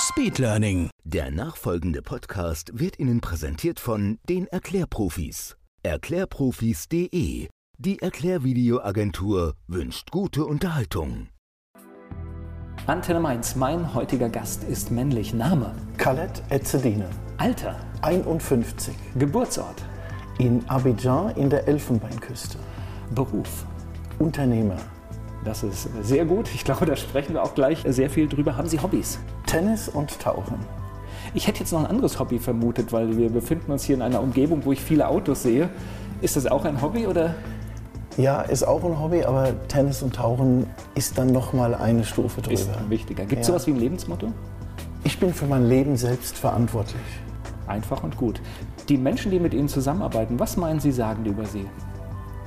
[0.00, 0.88] Speedlearning.
[1.04, 5.56] Der nachfolgende Podcast wird Ihnen präsentiert von den Erklärprofis.
[5.82, 11.28] Erklärprofis.de Die Erklärvideoagentur wünscht gute Unterhaltung.
[12.86, 15.34] Antenne Mainz, mein heutiger Gast ist männlich.
[15.34, 19.84] Name, Khaled Etzedine, Alter, 51, Geburtsort,
[20.38, 22.58] in Abidjan in der Elfenbeinküste.
[23.14, 23.66] Beruf.
[24.18, 24.76] Unternehmer,
[25.44, 26.48] Das ist sehr gut.
[26.54, 28.56] Ich glaube, da sprechen wir auch gleich sehr viel drüber.
[28.56, 29.18] Haben Sie Hobbys?
[29.46, 30.56] Tennis und Tauchen.
[31.32, 34.20] Ich hätte jetzt noch ein anderes Hobby vermutet, weil wir befinden uns hier in einer
[34.20, 35.70] Umgebung, wo ich viele Autos sehe.
[36.20, 37.34] Ist das auch ein Hobby oder?
[38.16, 42.42] Ja, ist auch ein Hobby, aber Tennis und Tauchen ist dann noch mal eine Stufe
[42.42, 42.54] drüber.
[42.54, 43.24] Ist wichtiger.
[43.24, 43.52] Gibt es Ja.
[43.54, 44.32] sowas wie ein Lebensmotto?
[45.04, 47.00] Ich bin für mein Leben selbst verantwortlich.
[47.66, 48.40] Einfach und gut.
[48.88, 51.64] Die Menschen, die mit Ihnen zusammenarbeiten, was meinen Sie, sagen die über Sie?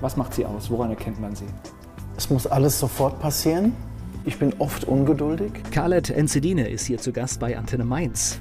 [0.02, 0.70] Was macht Sie aus?
[0.70, 1.46] Woran erkennt man Sie?
[2.16, 3.73] Es muss alles sofort passieren.
[4.23, 5.52] Ich bin oft ungeduldig.
[5.72, 8.39] Khaled Enzedine ist hier zu Gast bei Antenne Mainz.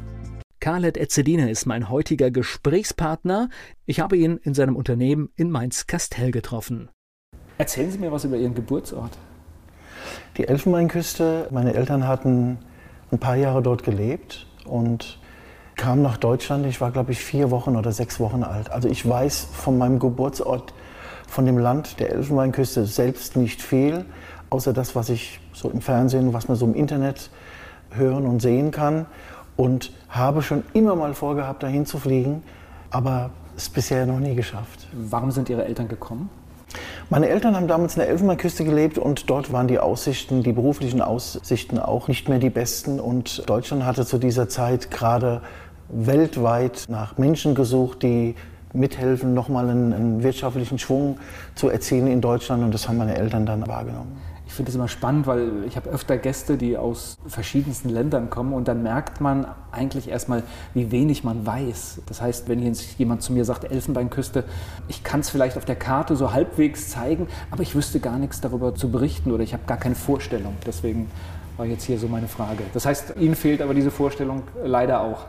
[0.60, 3.48] Khaled Enzedine ist mein heutiger Gesprächspartner.
[3.86, 6.90] Ich habe ihn in seinem Unternehmen in Mainz-Kastel getroffen.
[7.58, 9.16] Erzählen Sie mir was über Ihren Geburtsort.
[10.36, 12.58] Die Elfenbeinküste, meine Eltern hatten
[13.10, 15.18] ein paar Jahre dort gelebt und
[15.76, 16.66] kamen nach Deutschland.
[16.66, 18.70] Ich war, glaube ich, vier Wochen oder sechs Wochen alt.
[18.70, 20.74] Also ich weiß von meinem Geburtsort,
[21.32, 24.04] von dem Land der Elfenbeinküste selbst nicht viel,
[24.50, 27.30] außer das, was ich so im Fernsehen, was man so im Internet
[27.90, 29.06] hören und sehen kann.
[29.56, 32.42] Und habe schon immer mal vorgehabt, dahin zu fliegen,
[32.90, 34.86] aber es bisher noch nie geschafft.
[34.92, 36.28] Warum sind Ihre Eltern gekommen?
[37.08, 41.00] Meine Eltern haben damals in der Elfenbeinküste gelebt und dort waren die Aussichten, die beruflichen
[41.00, 43.00] Aussichten auch nicht mehr die besten.
[43.00, 45.40] Und Deutschland hatte zu dieser Zeit gerade
[45.88, 48.34] weltweit nach Menschen gesucht, die
[48.72, 51.18] mithelfen, nochmal einen, einen wirtschaftlichen Schwung
[51.54, 52.62] zu erzielen in Deutschland.
[52.62, 54.16] Und das haben meine Eltern dann wahrgenommen.
[54.52, 58.52] Ich finde es immer spannend, weil ich habe öfter Gäste, die aus verschiedensten Ländern kommen
[58.52, 60.42] und dann merkt man eigentlich erstmal,
[60.74, 62.02] wie wenig man weiß.
[62.04, 64.44] Das heißt, wenn jetzt jemand zu mir sagt, Elfenbeinküste,
[64.88, 68.42] ich kann es vielleicht auf der Karte so halbwegs zeigen, aber ich wüsste gar nichts
[68.42, 70.52] darüber zu berichten oder ich habe gar keine Vorstellung.
[70.66, 71.10] Deswegen
[71.56, 72.64] war jetzt hier so meine Frage.
[72.74, 75.24] Das heißt, Ihnen fehlt aber diese Vorstellung leider auch.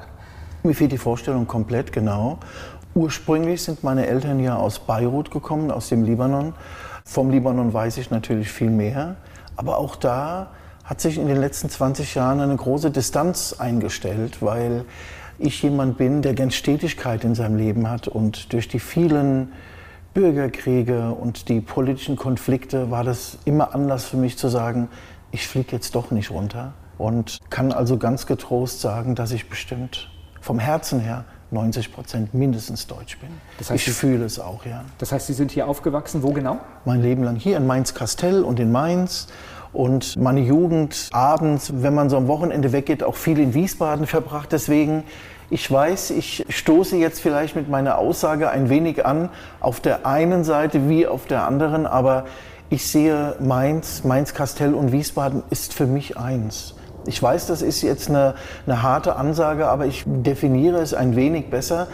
[0.64, 2.40] Mir fehlt die Vorstellung komplett genau.
[2.96, 6.54] Ursprünglich sind meine Eltern ja aus Beirut gekommen, aus dem Libanon.
[7.06, 9.16] Vom Libanon weiß ich natürlich viel mehr.
[9.56, 10.52] Aber auch da
[10.84, 14.86] hat sich in den letzten 20 Jahren eine große Distanz eingestellt, weil
[15.40, 18.08] ich jemand bin, der gern Stetigkeit in seinem Leben hat.
[18.08, 19.52] Und durch die vielen
[20.14, 24.88] Bürgerkriege und die politischen Konflikte war das immer Anlass für mich zu sagen,
[25.32, 26.74] ich fliege jetzt doch nicht runter.
[27.00, 30.12] Und kann also ganz getrost sagen, dass ich bestimmt
[30.42, 33.30] vom Herzen her 90 Prozent mindestens deutsch bin.
[33.58, 34.84] Das heißt, ich Sie- fühle es auch, ja.
[34.98, 36.58] Das heißt, Sie sind hier aufgewachsen, wo genau?
[36.86, 39.28] Mein Leben lang hier in Mainz-Kastell und in Mainz.
[39.72, 44.52] Und meine Jugend abends, wenn man so am Wochenende weggeht, auch viel in Wiesbaden verbracht.
[44.52, 45.04] Deswegen,
[45.50, 50.44] ich weiß, ich stoße jetzt vielleicht mit meiner Aussage ein wenig an, auf der einen
[50.44, 52.26] Seite wie auf der anderen, aber
[52.70, 56.76] ich sehe Mainz, Mainz-Kastell und Wiesbaden ist für mich eins.
[57.06, 61.50] Ich weiß, das ist jetzt eine, eine harte Ansage, aber ich definiere es ein wenig
[61.50, 61.88] besser.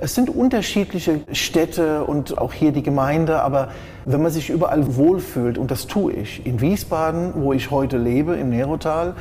[0.00, 3.68] Es sind unterschiedliche Städte und auch hier die Gemeinde, aber
[4.04, 8.36] wenn man sich überall wohlfühlt, und das tue ich, in Wiesbaden, wo ich heute lebe,
[8.36, 9.14] im Nerotal,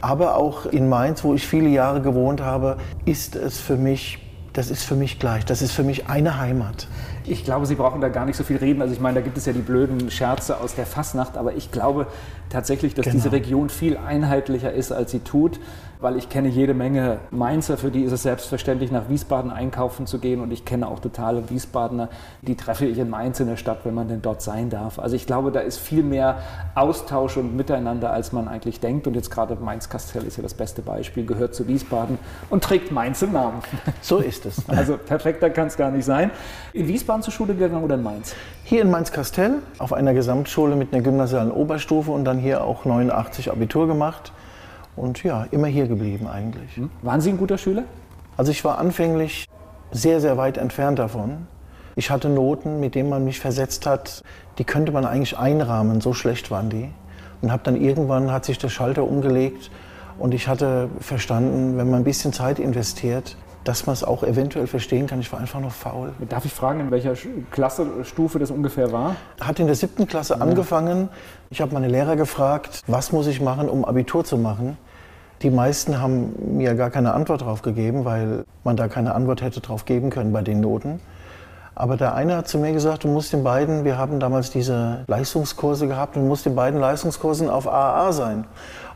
[0.00, 4.18] aber auch in Mainz, wo ich viele Jahre gewohnt habe, ist es für mich,
[4.52, 6.86] das ist für mich gleich, das ist für mich eine Heimat.
[7.26, 8.80] Ich glaube, Sie brauchen da gar nicht so viel reden.
[8.82, 11.70] Also ich meine, da gibt es ja die blöden Scherze aus der Fasnacht, aber ich
[11.70, 12.06] glaube
[12.48, 13.16] tatsächlich, dass Genau.
[13.16, 15.60] diese Region viel einheitlicher ist, als sie tut,
[16.00, 20.18] weil ich kenne jede Menge Mainzer, für die ist es selbstverständlich, nach Wiesbaden einkaufen zu
[20.18, 22.08] gehen und ich kenne auch totale Wiesbadener,
[22.42, 24.98] die treffe ich in Mainz in der Stadt, wenn man denn dort sein darf.
[24.98, 26.38] Also ich glaube, da ist viel mehr
[26.74, 30.82] Austausch und Miteinander, als man eigentlich denkt und jetzt gerade Mainz-Kastell ist ja das beste
[30.82, 32.18] Beispiel, gehört zu Wiesbaden
[32.48, 33.58] und trägt Mainz im Namen.
[34.00, 34.62] So ist es.
[34.80, 36.30] Also perfekter kann es gar nicht sein.
[36.72, 38.34] In Wiesbaden zur Schule gegangen oder in Mainz?
[38.64, 43.50] Hier in Mainz-Kastell auf einer Gesamtschule mit einer gymnasialen Oberstufe und dann hier auch 89
[43.50, 44.32] Abitur gemacht.
[44.96, 46.80] Und ja, immer hier geblieben eigentlich.
[47.02, 47.84] Waren Sie ein guter Schüler?
[48.36, 49.46] Also ich war anfänglich
[49.92, 51.46] sehr, sehr weit entfernt davon.
[51.96, 54.22] Ich hatte Noten, mit denen man mich versetzt hat,
[54.58, 56.88] die könnte man eigentlich einrahmen, so schlecht waren die.
[57.42, 59.70] Und habe dann irgendwann hat sich der Schalter umgelegt
[60.20, 64.66] Und ich hatte verstanden, wenn man ein bisschen Zeit investiert, dass man es auch eventuell
[64.66, 65.20] verstehen kann.
[65.20, 66.12] Ich war einfach nur faul.
[66.28, 67.14] Darf ich fragen, in welcher
[67.50, 69.16] Klasse, Stufe das ungefähr war?
[69.40, 70.40] Hat in der siebten Klasse ja.
[70.40, 71.08] angefangen.
[71.50, 74.76] Ich habe meine Lehrer gefragt, was muss ich machen, um Abitur zu machen.
[75.42, 79.60] Die meisten haben mir gar keine Antwort darauf gegeben, weil man da keine Antwort hätte
[79.60, 81.00] drauf geben können bei den Noten.
[81.74, 85.04] Aber der eine hat zu mir gesagt, du musst den beiden, wir haben damals diese
[85.06, 88.44] Leistungskurse gehabt, du musst den beiden Leistungskursen auf AA sein.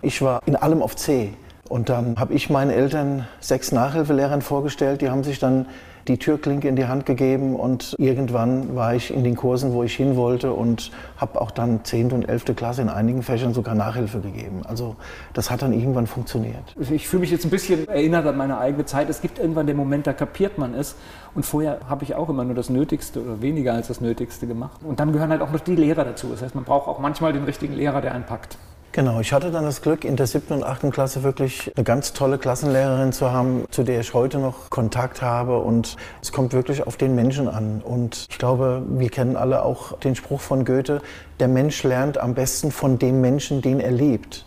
[0.03, 1.33] Ich war in allem auf C.
[1.69, 5.67] Und dann habe ich meinen Eltern sechs Nachhilfelehrern vorgestellt, die haben sich dann
[6.09, 9.95] die Türklinke in die Hand gegeben und irgendwann war ich in den Kursen, wo ich
[9.95, 12.13] hin wollte und habe auch dann 10.
[12.13, 12.57] und 11.
[12.57, 14.63] Klasse in einigen Fächern sogar Nachhilfe gegeben.
[14.67, 14.97] Also
[15.33, 16.75] das hat dann irgendwann funktioniert.
[16.91, 19.09] Ich fühle mich jetzt ein bisschen erinnert an meine eigene Zeit.
[19.09, 20.95] Es gibt irgendwann den Moment, da kapiert man es.
[21.35, 24.81] Und vorher habe ich auch immer nur das Nötigste oder weniger als das Nötigste gemacht.
[24.85, 26.29] Und dann gehören halt auch noch die Lehrer dazu.
[26.29, 28.59] Das heißt, man braucht auch manchmal den richtigen Lehrer, der einen packt.
[28.95, 32.13] Genau, ich hatte dann das Glück, in der siebten und achten Klasse wirklich eine ganz
[32.13, 35.59] tolle Klassenlehrerin zu haben, zu der ich heute noch Kontakt habe.
[35.59, 37.83] Und es kommt wirklich auf den Menschen an.
[37.85, 41.03] Und ich glaube, wir kennen alle auch den Spruch von Goethe,
[41.41, 44.47] der Mensch lernt am besten von dem Menschen, den er liebt.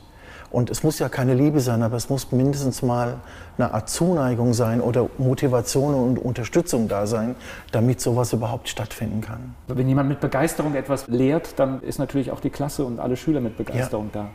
[0.49, 3.17] Und es muss ja keine Liebe sein, aber es muss mindestens mal
[3.57, 7.35] eine Art Zuneigung sein oder Motivation und Unterstützung da sein,
[7.71, 9.55] damit sowas überhaupt stattfinden kann.
[9.67, 13.41] Wenn jemand mit Begeisterung etwas lehrt, dann ist natürlich auch die Klasse und alle Schüler
[13.41, 14.21] mit Begeisterung ja.
[14.21, 14.29] da.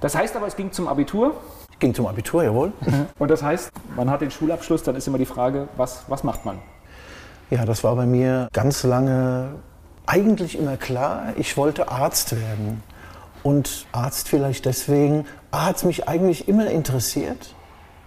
[0.00, 1.36] Das heißt aber, es ging zum Abitur.
[1.70, 2.72] Ich ging zum Abitur, jawohl.
[3.20, 6.44] Und das heißt, man hat den Schulabschluss, dann ist immer die Frage, was, was macht
[6.44, 6.58] man?
[7.50, 9.50] Ja, das war bei mir ganz lange
[10.06, 12.82] eigentlich immer klar, ich wollte Arzt werden.
[13.42, 17.54] Und Arzt vielleicht deswegen, A hat es mich eigentlich immer interessiert,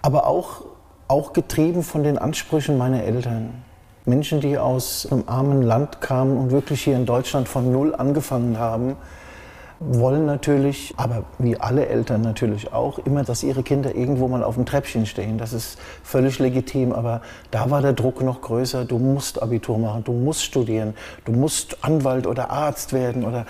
[0.01, 0.61] aber auch,
[1.07, 3.63] auch getrieben von den Ansprüchen meiner Eltern.
[4.05, 8.59] Menschen, die aus einem armen Land kamen und wirklich hier in Deutschland von Null angefangen
[8.59, 8.95] haben,
[9.79, 14.55] wollen natürlich, aber wie alle Eltern natürlich auch, immer, dass ihre Kinder irgendwo mal auf
[14.55, 15.37] dem Treppchen stehen.
[15.37, 17.21] Das ist völlig legitim, aber
[17.51, 18.85] da war der Druck noch größer.
[18.85, 20.93] Du musst Abitur machen, du musst studieren,
[21.25, 23.25] du musst Anwalt oder Arzt werden.
[23.25, 23.45] Oder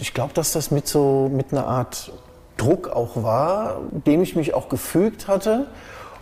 [0.00, 2.12] ich glaube, dass das mit so mit einer Art
[2.56, 5.66] Druck auch war, dem ich mich auch gefügt hatte.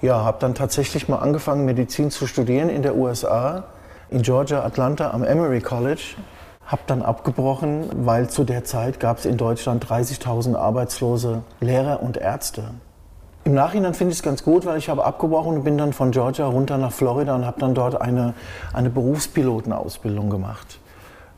[0.03, 3.65] Ja, habe dann tatsächlich mal angefangen, Medizin zu studieren in der USA,
[4.11, 6.17] in Georgia, Atlanta am Emory College
[6.67, 12.17] habe dann abgebrochen, weil zu der Zeit gab es in Deutschland 30.000 arbeitslose Lehrer und
[12.17, 12.65] Ärzte.
[13.45, 16.11] Im Nachhinein finde ich es ganz gut, weil ich habe abgebrochen und bin dann von
[16.11, 18.35] Georgia runter nach Florida und habe dann dort eine,
[18.73, 20.81] eine Berufspilotenausbildung gemacht.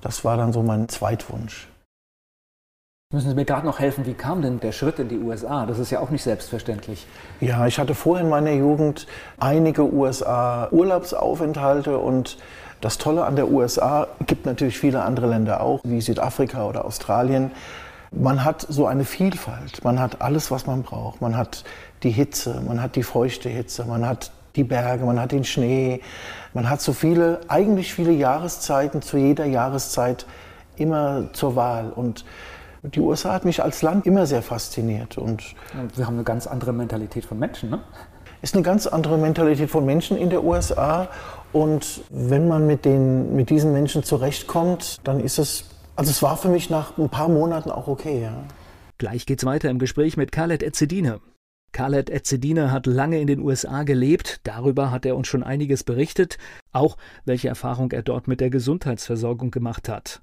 [0.00, 1.67] Das war dann so mein Zweitwunsch.
[3.10, 5.64] Müssen Sie mir gerade noch helfen, wie kam denn der Schritt in die USA?
[5.64, 7.06] Das ist ja auch nicht selbstverständlich.
[7.40, 9.06] Ja, ich hatte vorher in meiner Jugend
[9.38, 12.36] einige USA-Urlaubsaufenthalte und
[12.82, 17.50] das Tolle an der USA gibt natürlich viele andere Länder auch, wie Südafrika oder Australien.
[18.10, 19.82] Man hat so eine Vielfalt.
[19.84, 21.22] Man hat alles, was man braucht.
[21.22, 21.64] Man hat
[22.02, 26.02] die Hitze, man hat die feuchte Hitze, man hat die Berge, man hat den Schnee.
[26.52, 30.26] Man hat so viele, eigentlich viele Jahreszeiten zu jeder Jahreszeit
[30.76, 31.90] immer zur Wahl.
[31.90, 32.26] Und
[32.82, 35.18] die USA hat mich als Land immer sehr fasziniert.
[35.18, 35.54] Und
[35.96, 37.80] wir haben eine ganz andere Mentalität von Menschen, ne?
[38.40, 41.08] Ist eine ganz andere Mentalität von Menschen in der USA.
[41.52, 45.64] Und wenn man mit, den, mit diesen Menschen zurechtkommt, dann ist es,
[45.96, 48.22] also es war für mich nach ein paar Monaten auch okay.
[48.22, 48.44] Ja.
[48.98, 51.20] Gleich geht's weiter im Gespräch mit Khaled Etzedine.
[51.72, 56.38] Khaled Etzedine hat lange in den USA gelebt, darüber hat er uns schon einiges berichtet,
[56.72, 60.22] auch welche Erfahrung er dort mit der Gesundheitsversorgung gemacht hat.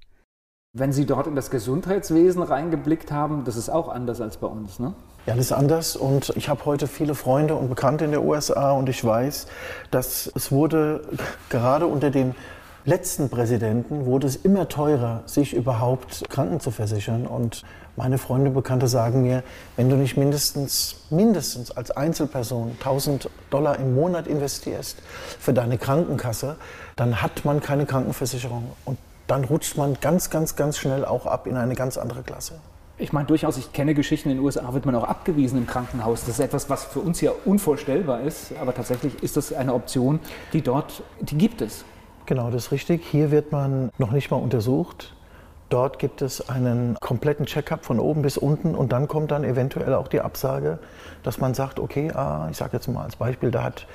[0.78, 4.78] Wenn Sie dort in das Gesundheitswesen reingeblickt haben, das ist auch anders als bei uns,
[4.78, 4.94] ne?
[5.26, 8.74] Ja, das ist anders und ich habe heute viele Freunde und Bekannte in der USA
[8.74, 9.48] und ich weiß,
[9.90, 11.08] dass es wurde
[11.48, 12.36] gerade unter dem
[12.84, 17.26] letzten Präsidenten wurde es immer teurer, sich überhaupt Kranken zu versichern.
[17.26, 17.64] Und
[17.96, 19.44] meine Freunde, Bekannte sagen mir,
[19.78, 24.98] wenn du nicht mindestens, mindestens als Einzelperson 1000 Dollar im Monat investierst
[25.40, 26.58] für deine Krankenkasse,
[26.98, 28.74] dann hat man keine Krankenversicherung.
[28.84, 32.60] Und dann rutscht man ganz, ganz, ganz schnell auch ab in eine ganz andere Klasse.
[32.98, 36.22] Ich meine durchaus, ich kenne Geschichten in den USA, wird man auch abgewiesen im Krankenhaus.
[36.22, 40.20] Das ist etwas, was für uns ja unvorstellbar ist, aber tatsächlich ist das eine Option,
[40.54, 41.84] die dort, die gibt es.
[42.26, 43.06] Genau, das ist richtig.
[43.06, 45.14] Hier wird man noch nicht mal untersucht.
[45.70, 49.94] Dort gibt es einen kompletten Checkup von oben bis unten und dann kommt dann eventuell
[49.94, 50.80] auch die Absage,
[51.24, 53.88] dass man sagt, okay, ah, ich sage jetzt mal als Beispiel, da hat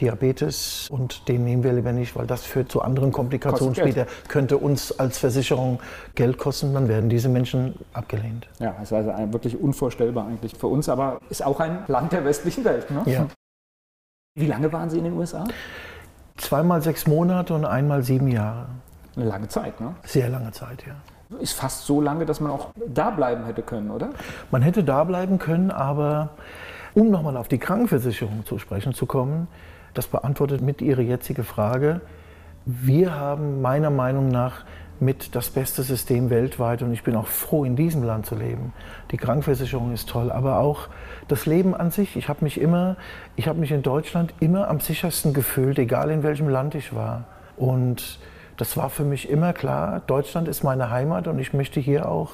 [0.00, 4.56] Diabetes und den nehmen wir lieber nicht, weil das führt zu anderen Komplikationen später, könnte
[4.56, 5.80] uns als Versicherung
[6.14, 8.48] Geld kosten, dann werden diese Menschen abgelehnt.
[8.58, 12.24] Ja, es ist also wirklich unvorstellbar eigentlich für uns, aber ist auch ein Land der
[12.24, 12.90] westlichen Welt.
[12.90, 13.02] Ne?
[13.06, 13.26] Ja.
[14.34, 15.44] Wie lange waren Sie in den USA?
[16.36, 18.66] Zweimal sechs Monate und einmal sieben Jahre.
[19.14, 19.94] Eine lange Zeit, ne?
[20.04, 20.94] Sehr lange Zeit, ja.
[21.38, 24.10] Ist fast so lange, dass man auch da bleiben hätte können, oder?
[24.50, 26.30] Man hätte da bleiben können, aber
[26.94, 29.48] Um nochmal auf die Krankenversicherung zu sprechen zu kommen,
[29.94, 32.00] das beantwortet mit Ihre jetzige Frage.
[32.64, 34.64] Wir haben meiner Meinung nach
[35.00, 38.72] mit das beste System weltweit und ich bin auch froh, in diesem Land zu leben.
[39.10, 40.88] Die Krankenversicherung ist toll, aber auch
[41.26, 42.16] das Leben an sich.
[42.16, 42.96] Ich habe mich immer,
[43.34, 47.24] ich habe mich in Deutschland immer am sichersten gefühlt, egal in welchem Land ich war.
[47.56, 48.20] Und
[48.56, 52.30] das war für mich immer klar, Deutschland ist meine Heimat und ich möchte hier auch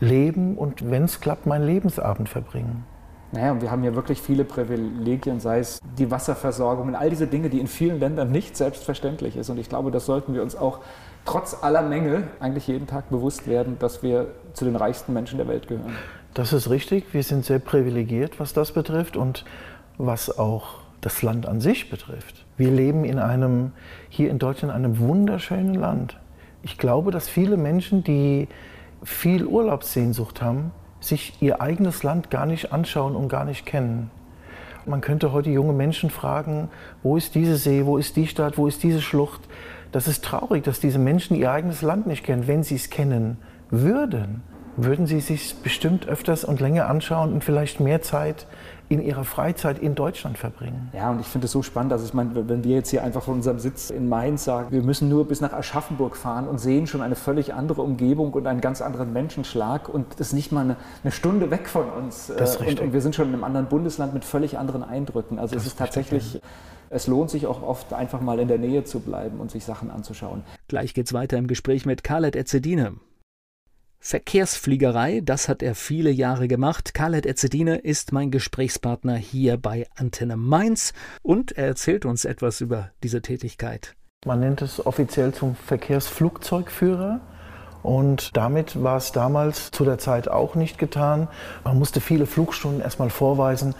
[0.00, 2.86] leben und wenn es klappt, meinen Lebensabend verbringen.
[3.30, 7.26] Naja, und wir haben ja wirklich viele Privilegien, sei es die Wasserversorgung und all diese
[7.26, 9.50] Dinge, die in vielen Ländern nicht selbstverständlich ist.
[9.50, 10.80] Und ich glaube, das sollten wir uns auch
[11.26, 15.46] trotz aller Mängel eigentlich jeden Tag bewusst werden, dass wir zu den reichsten Menschen der
[15.46, 15.94] Welt gehören.
[16.32, 17.12] Das ist richtig.
[17.12, 19.44] Wir sind sehr privilegiert, was das betrifft und
[19.98, 22.46] was auch das Land an sich betrifft.
[22.56, 23.72] Wir leben in einem,
[24.08, 26.18] hier in Deutschland, einem wunderschönen Land.
[26.62, 28.48] Ich glaube, dass viele Menschen, die
[29.02, 34.10] viel Urlaubssehnsucht haben, sich ihr eigenes Land gar nicht anschauen und gar nicht kennen.
[34.86, 36.70] Man könnte heute junge Menschen fragen,
[37.02, 39.42] wo ist diese See, wo ist die Stadt, wo ist diese Schlucht.
[39.92, 42.46] Das ist traurig, dass diese Menschen ihr eigenes Land nicht kennen.
[42.46, 43.36] Wenn sie es kennen
[43.70, 44.42] würden,
[44.78, 48.46] würden sie sich bestimmt öfters und länger anschauen und vielleicht mehr Zeit
[48.88, 50.90] in ihrer Freizeit in Deutschland verbringen.
[50.94, 53.22] Ja, und ich finde es so spannend, dass ich meine, wenn wir jetzt hier einfach
[53.22, 56.86] von unserem Sitz in Mainz sagen, wir müssen nur bis nach Aschaffenburg fahren und sehen
[56.86, 60.62] schon eine völlig andere Umgebung und einen ganz anderen Menschenschlag und das ist nicht mal
[60.62, 62.32] eine, eine Stunde weg von uns.
[62.34, 62.80] Das ist richtig.
[62.80, 65.38] Und, und, wir sind schon in einem anderen Bundesland mit völlig anderen Eindrücken.
[65.38, 66.42] Also das es ist tatsächlich, richtig.
[66.88, 69.90] es lohnt sich auch oft einfach mal in der Nähe zu bleiben und sich Sachen
[69.90, 70.44] anzuschauen.
[70.68, 72.94] Gleich geht's weiter im Gespräch mit Khaled Ezzedine.
[74.00, 76.94] Verkehrsfliegerei, das hat er viele Jahre gemacht.
[76.94, 82.90] Khaled Ezzedine ist mein Gesprächspartner hier bei Antenne Mainz und er erzählt uns etwas über
[83.02, 83.96] diese Tätigkeit.
[84.24, 87.20] Man nennt es offiziell zum Verkehrsflugzeugführer.
[87.82, 91.28] Und damit war es damals zu der Zeit auch nicht getan.
[91.64, 93.74] Man musste viele Flugstunden erstmal vorweisen,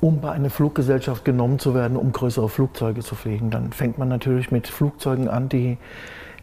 [0.00, 3.50] um bei einer Fluggesellschaft genommen zu werden, um größere Flugzeuge zu fliegen.
[3.50, 5.76] Dann fängt man natürlich mit Flugzeugen an, die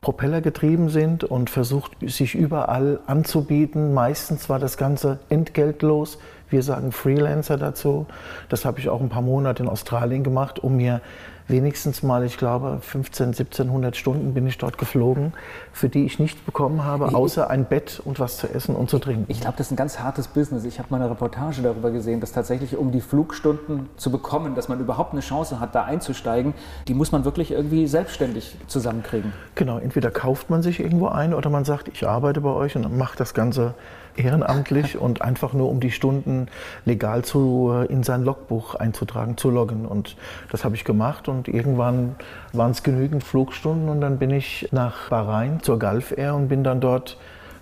[0.04, 3.94] Propeller getrieben sind und versucht, sich überall anzubieten.
[3.94, 6.20] Meistens war das Ganze entgeltlos.
[6.54, 8.06] Wir sagen Freelancer dazu.
[8.48, 11.02] Das habe ich auch ein paar Monate in Australien gemacht, um mir
[11.48, 15.34] wenigstens mal, ich glaube, 15, 1700 Stunden bin ich dort geflogen,
[15.72, 19.00] für die ich nichts bekommen habe, außer ein Bett und was zu essen und zu
[19.00, 19.26] trinken.
[19.30, 20.64] Ich glaube, das ist ein ganz hartes Business.
[20.64, 24.70] Ich habe mal eine Reportage darüber gesehen, dass tatsächlich, um die Flugstunden zu bekommen, dass
[24.70, 26.54] man überhaupt eine Chance hat, da einzusteigen,
[26.88, 29.34] die muss man wirklich irgendwie selbstständig zusammenkriegen.
[29.56, 32.96] Genau, entweder kauft man sich irgendwo ein oder man sagt, ich arbeite bei euch und
[32.96, 33.74] mache das Ganze
[34.16, 36.48] ehrenamtlich und einfach nur um die Stunden
[36.86, 39.86] legal zu, äh, in sein Logbuch einzutragen, zu loggen.
[39.86, 40.16] Und
[40.52, 42.16] das habe ich gemacht und irgendwann
[42.52, 46.64] waren es genügend Flugstunden und dann bin ich nach Bahrain zur Gulf Air und bin
[46.64, 47.18] dann dort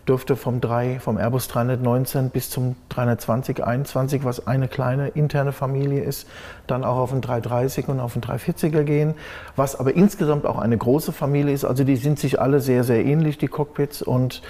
[0.05, 6.03] durfte vom, 3, vom Airbus 319 bis zum 320, 21, was eine kleine interne Familie
[6.03, 6.27] ist,
[6.67, 9.13] dann auch auf den 330 und auf den 340er gehen,
[9.55, 11.65] was aber insgesamt auch eine große Familie ist.
[11.65, 14.41] Also die sind sich alle sehr, sehr ähnlich, die Cockpits und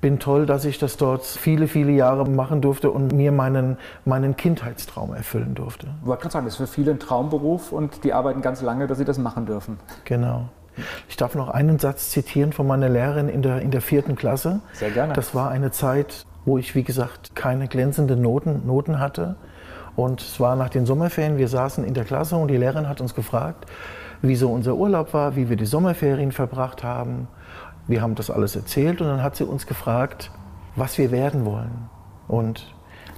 [0.00, 4.36] bin toll, dass ich das dort viele, viele Jahre machen durfte und mir meinen, meinen
[4.36, 5.88] Kindheitstraum erfüllen durfte.
[6.00, 8.86] Ich wollte gerade sagen, das ist für viele ein Traumberuf und die arbeiten ganz lange,
[8.86, 9.78] dass sie das machen dürfen.
[10.04, 10.48] Genau.
[11.08, 14.60] Ich darf noch einen Satz zitieren von meiner Lehrerin in der, in der vierten Klasse.
[14.72, 15.12] Sehr gerne.
[15.12, 19.34] Das war eine Zeit, wo ich, wie gesagt, keine glänzenden Noten, Noten hatte.
[19.96, 23.00] Und es war nach den Sommerferien, wir saßen in der Klasse und die Lehrerin hat
[23.00, 23.66] uns gefragt,
[24.22, 27.26] wie so unser Urlaub war, wie wir die Sommerferien verbracht haben.
[27.88, 30.30] Wir haben das alles erzählt und dann hat sie uns gefragt,
[30.76, 31.88] was wir werden wollen.
[32.28, 32.72] Und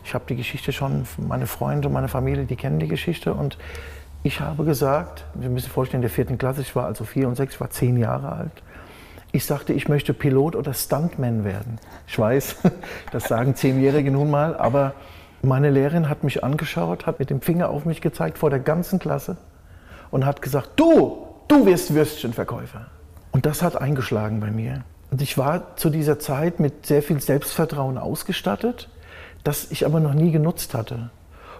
[0.04, 3.34] ich habe die Geschichte schon, meine Freunde und meine Familie, die kennen die Geschichte.
[3.34, 3.58] Und
[4.22, 7.34] ich habe gesagt, wir müssen vorstellen, in der vierten Klasse, ich war also vier und
[7.34, 8.62] sechs, ich war zehn Jahre alt.
[9.32, 11.78] Ich sagte, ich möchte Pilot oder Stuntman werden.
[12.06, 12.58] Ich weiß,
[13.12, 14.94] das sagen Zehnjährige nun mal, aber
[15.42, 19.00] meine Lehrerin hat mich angeschaut, hat mit dem Finger auf mich gezeigt vor der ganzen
[19.00, 19.36] Klasse
[20.12, 22.86] und hat gesagt, du, du wirst Würstchenverkäufer.
[23.32, 24.84] Und das hat eingeschlagen bei mir.
[25.10, 28.88] Und ich war zu dieser Zeit mit sehr viel Selbstvertrauen ausgestattet,
[29.44, 31.10] das ich aber noch nie genutzt hatte.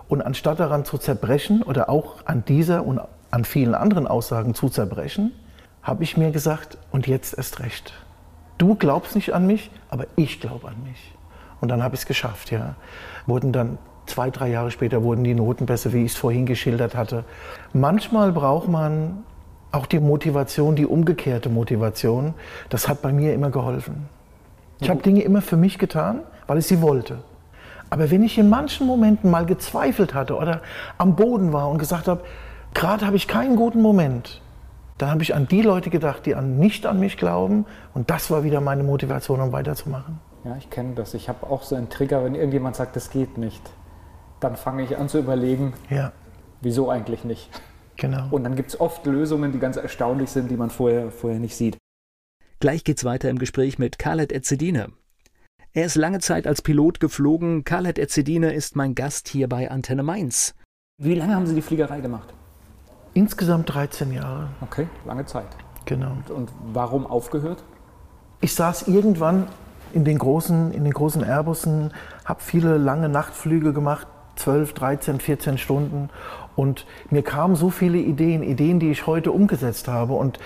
[0.08, 3.00] Und anstatt daran zu zerbrechen oder auch an dieser und
[3.30, 5.32] an vielen anderen Aussagen zu zerbrechen,
[5.82, 7.94] habe ich mir gesagt, und jetzt erst recht.
[8.58, 11.14] Du glaubst nicht an mich, aber ich glaube an mich.
[11.60, 12.74] Und dann habe ich es geschafft, ja.
[13.26, 16.94] Wurden dann zwei, drei Jahre später wurden die Noten besser, wie ich es vorhin geschildert
[16.94, 17.24] hatte.
[17.72, 19.24] Manchmal braucht man
[19.72, 22.34] auch die Motivation, die umgekehrte Motivation,
[22.68, 24.08] das hat bei mir immer geholfen.
[24.80, 27.18] Ich habe Dinge immer für mich getan, weil ich sie wollte.
[27.90, 30.62] Aber wenn ich in manchen Momenten mal gezweifelt hatte oder
[30.96, 32.22] am Boden war und gesagt habe,
[32.72, 34.40] gerade habe ich keinen guten Moment,
[34.96, 37.66] dann habe ich an die Leute gedacht, die an, nicht an mich glauben.
[37.94, 40.18] Und das war wieder meine Motivation, um weiterzumachen.
[40.44, 41.14] Ja, ich kenne das.
[41.14, 43.70] Ich habe auch so einen Trigger, wenn irgendjemand sagt, das geht nicht
[44.40, 46.12] dann fange ich an zu überlegen, Ja,
[46.60, 47.48] wieso eigentlich nicht.
[48.00, 48.26] Genau.
[48.32, 51.54] Und dann gibt es oft Lösungen, die ganz erstaunlich sind, die man vorher, vorher nicht
[51.54, 51.78] sieht.
[52.58, 54.88] Gleich geht's weiter im Gespräch mit Khaled Ezzedine.
[55.72, 57.62] Er ist lange Zeit als Pilot geflogen.
[57.64, 60.54] Khaled Ezzedine ist mein Gast hier bei Antenne Mainz.
[60.98, 62.34] Wie lange haben Sie die Fliegerei gemacht?
[63.14, 65.46] Insgesamt 13 Jahre, Okay, lange Zeit.
[65.84, 66.16] genau.
[66.28, 67.62] Und warum aufgehört?
[68.40, 69.46] Ich saß irgendwann
[69.92, 71.92] in den großen, in den großen Airbussen,
[72.24, 76.10] habe viele lange Nachtflüge gemacht, 12, 13, 14 Stunden.
[76.56, 80.14] Und mir kamen so viele Ideen, Ideen, die ich heute umgesetzt habe.
[80.14, 80.38] Und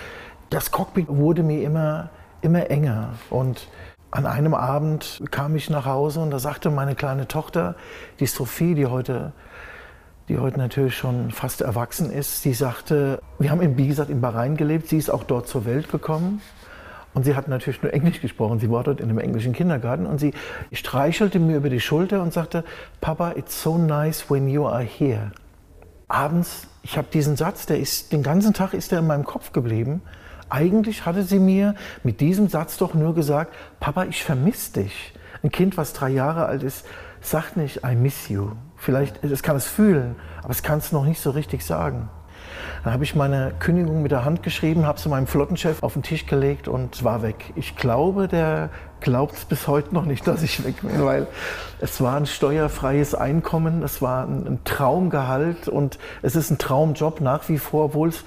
[0.49, 2.09] das Cockpit wurde mir immer,
[2.41, 3.13] immer enger.
[3.29, 3.67] Und
[4.11, 7.75] an einem Abend kam ich nach Hause und da sagte meine kleine Tochter,
[8.19, 9.33] die Sophie, die heute
[10.27, 14.21] die heute natürlich schon fast erwachsen ist, sie sagte, wir haben in, wie gesagt, in
[14.21, 16.41] Bahrain gelebt, sie ist auch dort zur Welt gekommen
[17.15, 20.19] und sie hat natürlich nur Englisch gesprochen, sie war dort in einem englischen Kindergarten und
[20.19, 20.33] sie
[20.73, 22.65] streichelte mir über die Schulter und sagte,
[22.99, 25.31] Papa, it's so nice when you are here.
[26.09, 29.53] Abends, ich habe diesen Satz, der ist, den ganzen Tag ist der in meinem Kopf
[29.53, 30.01] geblieben.
[30.49, 35.13] Eigentlich hatte sie mir mit diesem Satz doch nur gesagt, Papa, ich vermisse dich.
[35.41, 36.85] Ein Kind, was drei Jahre alt ist,
[37.21, 38.51] sagt nicht, I miss you.
[38.75, 42.09] Vielleicht, es kann es fühlen, aber es kann es noch nicht so richtig sagen.
[42.83, 46.03] Dann habe ich meine Kündigung mit der Hand geschrieben, habe sie meinem Flottenchef auf den
[46.03, 47.53] Tisch gelegt und war weg.
[47.55, 48.69] Ich glaube, der
[48.99, 51.27] glaubt es bis heute noch nicht, dass ich weg bin, weil
[51.79, 57.21] es war ein steuerfreies Einkommen, es war ein, ein Traumgehalt und es ist ein Traumjob
[57.21, 58.23] nach wie vor, obwohl es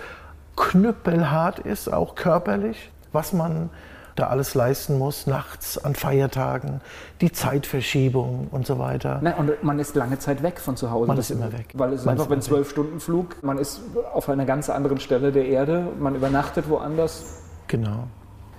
[0.56, 3.70] knüppelhart ist, auch körperlich, was man
[4.18, 6.80] da alles leisten muss, nachts an Feiertagen,
[7.20, 9.18] die Zeitverschiebung und so weiter.
[9.22, 11.06] Na, und man ist lange Zeit weg von zu Hause.
[11.06, 11.66] Man Das- ist immer weg.
[11.75, 12.44] Weil es ist Man einfach ein immer weg.
[12.48, 13.42] Zwölf-Stunden-Flug.
[13.42, 13.80] Man ist
[14.12, 15.87] auf einer ganz anderen Stelle der Erde.
[15.98, 17.42] Man übernachtet woanders.
[17.68, 18.04] Genau.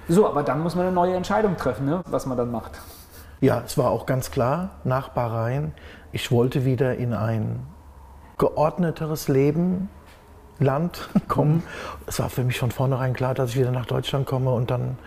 [0.07, 2.01] So, aber dann muss man eine neue Entscheidung treffen, ne?
[2.07, 2.71] was man dann macht.
[3.41, 5.73] Ja, es war auch ganz klar, nach Bahrain,
[6.11, 7.59] ich wollte wieder in ein
[8.37, 9.89] geordneteres Leben,
[10.59, 11.63] Land kommen.
[12.07, 14.97] Es war für mich von vornherein klar, dass ich wieder nach Deutschland komme und dann,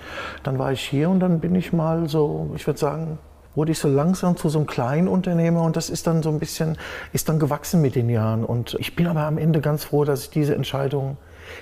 [0.43, 3.19] dann war ich hier und dann bin ich mal so, ich würde sagen,
[3.55, 6.39] wurde ich so langsam zu so einem kleinen Unternehmer und das ist dann so ein
[6.39, 6.79] bisschen,
[7.13, 10.25] ist dann gewachsen mit den Jahren und ich bin aber am Ende ganz froh, dass
[10.25, 11.19] ich diese Entscheidung,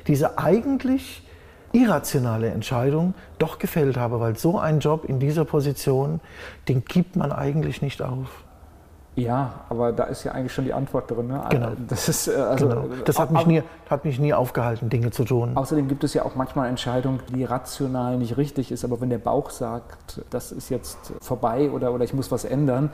[0.06, 1.26] diese eigentlich
[1.72, 6.20] irrationale Entscheidung doch gefällt habe, weil so ein Job in dieser Position,
[6.68, 8.28] den gibt man eigentlich nicht auf.
[9.24, 11.28] Ja, aber da ist ja eigentlich schon die Antwort drin.
[11.28, 11.42] Ne?
[11.50, 11.72] Genau.
[11.88, 12.84] Das, ist, äh, also, Genau.
[13.04, 15.56] Das hat mich, nie, hat mich nie aufgehalten, Dinge zu tun.
[15.56, 19.18] Außerdem gibt es ja auch manchmal Entscheidungen, die rational nicht richtig ist, aber wenn der
[19.18, 22.90] Bauch sagt, das ist jetzt vorbei oder, oder ich muss was ändern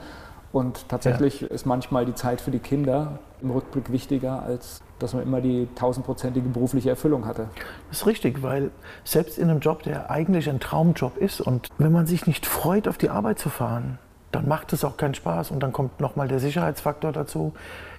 [0.51, 5.23] und tatsächlich ist manchmal die Zeit für die Kinder im Rückblick wichtiger, als dass man
[5.23, 7.49] immer die tausendprozentige berufliche Erfüllung hatte.
[7.89, 8.71] Das ist richtig, weil
[9.03, 12.87] selbst in einem Job, der eigentlich ein Traumjob ist und wenn man sich nicht freut,
[12.87, 13.99] auf die Arbeit zu fahren,
[14.37, 17.53] dann macht es auch keinen Spaß und dann kommt nochmal der Sicherheitsfaktor dazu.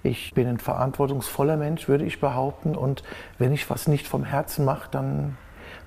[0.04, 3.02] Ich bin ein verantwortungsvoller Mensch, würde ich behaupten und
[3.38, 5.36] wenn ich was nicht vom Herzen mache, dann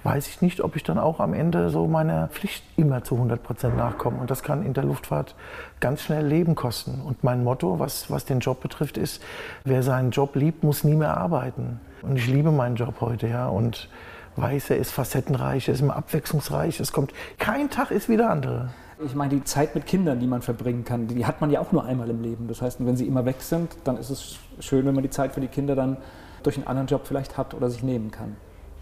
[0.03, 3.41] weiß ich nicht, ob ich dann auch am Ende so meiner Pflicht immer zu 100
[3.41, 4.19] Prozent nachkomme.
[4.19, 5.35] Und das kann in der Luftfahrt
[5.79, 6.99] ganz schnell Leben kosten.
[6.99, 9.23] Und mein Motto, was, was den Job betrifft, ist,
[9.63, 11.79] wer seinen Job liebt, muss nie mehr arbeiten.
[12.01, 13.47] Und ich liebe meinen Job heute, ja.
[13.47, 13.87] Und
[14.35, 16.81] weiß, er ist facettenreich, er ist immer abwechslungsreich.
[16.81, 18.69] Es kommt, kein Tag ist wie der andere.
[19.05, 21.71] Ich meine, die Zeit mit Kindern, die man verbringen kann, die hat man ja auch
[21.71, 22.47] nur einmal im Leben.
[22.47, 25.33] Das heißt, wenn sie immer weg sind, dann ist es schön, wenn man die Zeit
[25.33, 25.97] für die Kinder dann
[26.43, 28.35] durch einen anderen Job vielleicht hat oder sich nehmen kann.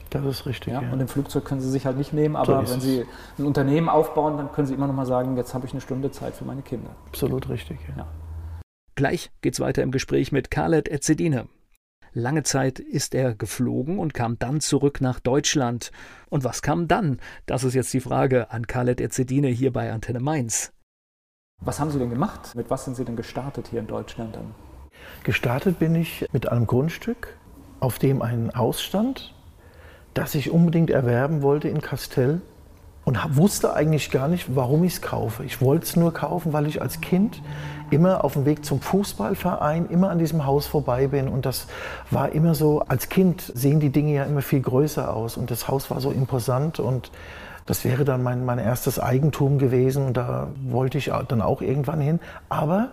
[0.09, 0.81] Das ist richtig, Ja?
[0.81, 0.91] ja.
[0.91, 3.05] Und im Flugzeug können sie sich halt nicht nehmen, aber ist wenn sie
[3.37, 6.11] ein Unternehmen aufbauen, dann können sie immer noch mal sagen, jetzt habe ich eine Stunde
[6.11, 6.89] Zeit für meine Kinder.
[7.07, 8.03] Absolut richtig, ja.
[8.03, 8.07] Ja.
[8.95, 11.47] Gleich geht's weiter im Gespräch mit Khaled Ezzedine.
[12.13, 15.91] Lange Zeit ist er geflogen und kam dann zurück nach Deutschland.
[16.29, 17.19] Und was kam dann?
[17.45, 20.71] Das ist jetzt die Frage an Khaled Ezzedine hier bei Antenne Mainz.
[21.61, 22.55] Was haben Sie denn gemacht?
[22.55, 24.55] Mit was sind Sie denn gestartet hier in Deutschland dann?
[25.23, 27.37] Gestartet bin ich mit einem Grundstück,
[27.79, 29.33] auf dem ein Haus stand,
[30.13, 32.41] das ich unbedingt erwerben wollte in Kastell
[33.09, 35.43] und wusste eigentlich gar nicht, warum ich es kaufe.
[35.43, 37.41] Ich wollte es nur kaufen, weil ich als Kind
[37.89, 41.65] immer auf dem Weg zum Fußballverein immer an diesem Haus vorbei bin und das
[42.11, 45.67] war immer so, als Kind sehen die Dinge ja immer viel größer aus und das
[45.67, 47.09] Haus war so imposant und
[47.65, 52.01] das wäre dann mein, mein erstes Eigentum gewesen und da wollte ich dann auch irgendwann
[52.01, 52.19] hin.
[52.47, 52.89] Aber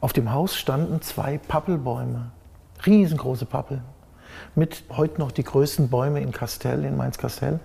[0.00, 2.30] auf dem Haus standen zwei Pappelbäume,
[2.86, 3.82] riesengroße Pappeln,
[4.54, 7.60] mit heute noch die größten Bäume in Kastell, in Mainz-Kastell.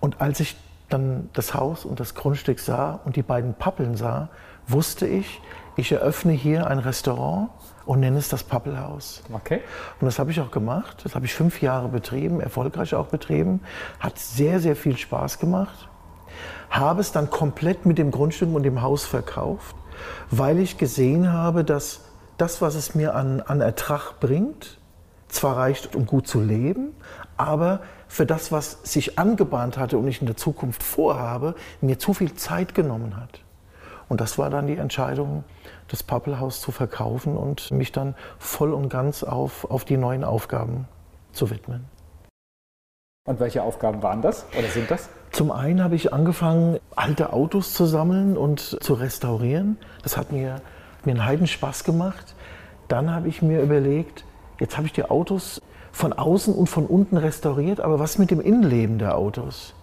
[0.00, 0.56] Und als ich
[0.90, 4.28] dann das Haus und das Grundstück sah und die beiden Pappeln sah,
[4.66, 5.40] wusste ich,
[5.76, 7.50] ich eröffne hier ein Restaurant
[7.86, 9.22] und nenne es das Pappelhaus.
[9.32, 9.60] Okay.
[10.00, 10.98] Und das habe ich auch gemacht.
[11.04, 13.60] Das habe ich fünf Jahre betrieben, erfolgreich auch betrieben.
[13.98, 15.88] Hat sehr, sehr viel Spaß gemacht.
[16.70, 19.74] Habe es dann komplett mit dem Grundstück und dem Haus verkauft,
[20.30, 22.02] weil ich gesehen habe, dass
[22.36, 24.79] das, was es mir an, an Ertrag bringt,
[25.32, 26.94] zwar reicht, um gut zu leben,
[27.36, 32.12] aber für das, was sich angebahnt hatte und ich in der Zukunft vorhabe, mir zu
[32.14, 33.40] viel Zeit genommen hat.
[34.08, 35.44] Und das war dann die Entscheidung,
[35.86, 40.88] das Pappelhaus zu verkaufen und mich dann voll und ganz auf, auf die neuen Aufgaben
[41.32, 41.84] zu widmen.
[43.26, 45.08] Und welche Aufgaben waren das oder sind das?
[45.30, 49.76] Zum einen habe ich angefangen, alte Autos zu sammeln und zu restaurieren.
[50.02, 50.56] Das hat mir,
[51.04, 52.34] mir einen Heidenspaß gemacht.
[52.88, 54.24] Dann habe ich mir überlegt,
[54.60, 58.40] jetzt habe ich die Autos von außen und von unten restauriert, aber was mit dem
[58.40, 59.74] Innenleben der Autos?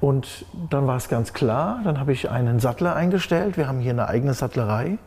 [0.00, 3.56] Und dann war es ganz klar, dann habe ich einen Sattler eingestellt.
[3.56, 4.98] Wir haben hier eine eigene Sattlerei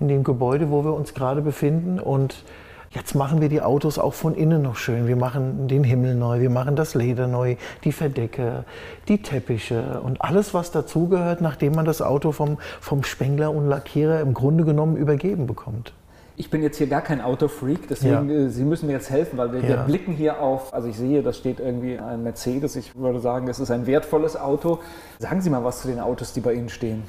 [0.00, 2.00] in dem Gebäude, wo wir uns gerade befinden.
[2.00, 2.42] Und
[2.90, 5.06] jetzt machen wir die Autos auch von innen noch schön.
[5.06, 8.64] Wir machen den Himmel neu, wir machen das Leder neu, die Verdecke,
[9.06, 14.20] die Teppiche und alles, was dazugehört, nachdem man das Auto vom, vom Spengler und Lackierer
[14.20, 15.92] im Grunde genommen übergeben bekommt
[16.40, 18.46] ich bin jetzt hier gar kein Autofreak, deswegen ja.
[18.46, 19.68] Äh, Sie müssen mir jetzt helfen, weil wir, ja.
[19.68, 22.76] wir, blicken hier auf, also ich sehe, da steht irgendwie ein Mercedes.
[22.76, 24.80] Ich würde sagen, es ist ein wertvolles Auto.
[25.18, 27.02] Sagen Sie mal was zu den Autos, die bei Ihnen stehen.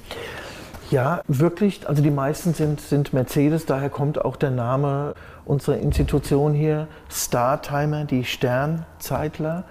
[0.91, 1.87] Ja, wirklich.
[1.87, 5.15] Also die meisten sind, sind Mercedes, daher kommt auch der Name
[5.45, 9.63] unserer Institution hier, Startimer, die Sternzeitler.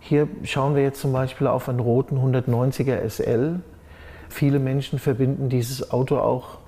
[0.00, 3.60] Hier schauen wir jetzt zum Beispiel auf einen roten 190er SL.
[4.30, 6.62] Viele Menschen verbinden dieses Auto auch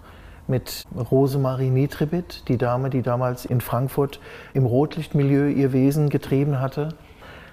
[0.46, 4.20] mit Rosemarie Nitribit, die Dame, die damals in Frankfurt
[4.52, 6.90] im Rotlichtmilieu ihr Wesen getrieben hatte.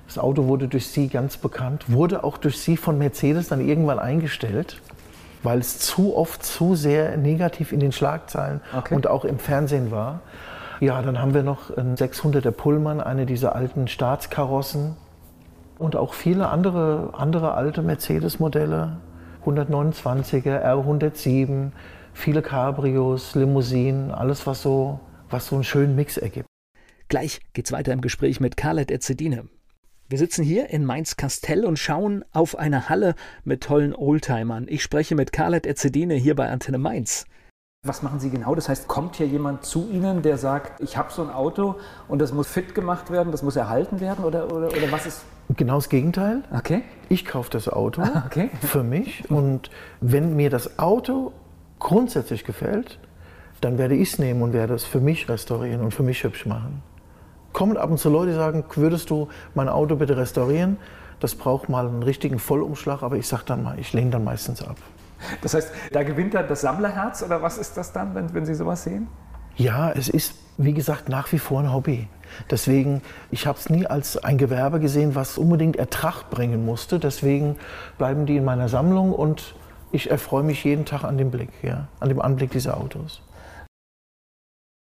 [0.07, 3.99] Das Auto wurde durch sie ganz bekannt, wurde auch durch sie von Mercedes dann irgendwann
[3.99, 4.81] eingestellt,
[5.41, 8.93] weil es zu oft zu sehr negativ in den Schlagzeilen okay.
[8.93, 10.19] und auch im Fernsehen war.
[10.81, 14.95] Ja, dann haben wir noch einen 600er Pullman, eine dieser alten Staatskarossen
[15.77, 18.97] und auch viele andere, andere alte Mercedes-Modelle,
[19.45, 21.71] 129er, R107,
[22.13, 26.47] viele Cabrios, Limousinen, alles, was so, was so einen schönen Mix ergibt.
[27.09, 29.49] Gleich geht's weiter im Gespräch mit Khaled Ezzedine.
[30.07, 34.65] Wir sitzen hier in Mainz-Kastell und schauen auf eine Halle mit tollen Oldtimern.
[34.67, 37.25] Ich spreche mit Khaled Ezzedine hier bei Antenne Mainz.
[37.83, 38.53] Was machen Sie genau?
[38.53, 41.75] Das heißt, kommt hier jemand zu Ihnen, der sagt, ich habe so ein Auto
[42.07, 45.23] und das muss fit gemacht werden, das muss erhalten werden oder, oder, oder was ist?
[45.55, 46.43] Genau das Gegenteil.
[46.55, 46.83] Okay.
[47.09, 48.51] Ich kaufe das Auto okay.
[48.61, 51.33] für mich und wenn mir das Auto
[51.81, 52.99] grundsätzlich gefällt,
[53.59, 56.45] dann werde ich es nehmen und werde es für mich restaurieren und für mich hübsch
[56.45, 56.81] machen.
[57.51, 60.77] Kommen ab und zu Leute, die sagen, würdest du mein Auto bitte restaurieren?
[61.19, 64.63] Das braucht mal einen richtigen Vollumschlag, aber ich sage dann mal, ich lehne dann meistens
[64.63, 64.77] ab.
[65.41, 68.55] Das heißt, da gewinnt dann das Sammlerherz oder was ist das dann, wenn, wenn Sie
[68.55, 69.07] sowas sehen?
[69.55, 72.07] Ja, es ist, wie gesagt, nach wie vor ein Hobby.
[72.49, 76.97] Deswegen, ich habe es nie als ein Gewerbe gesehen, was unbedingt Ertrag bringen musste.
[76.97, 77.57] Deswegen
[77.97, 79.53] bleiben die in meiner Sammlung und
[79.91, 83.21] ich erfreue mich jeden Tag an dem Blick, ja, an dem Anblick dieser Autos.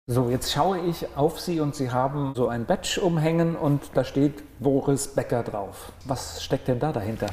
[0.07, 4.03] So, jetzt schaue ich auf Sie und Sie haben so ein Badge umhängen und da
[4.03, 5.91] steht Boris Becker drauf.
[6.05, 7.25] Was steckt denn da dahinter?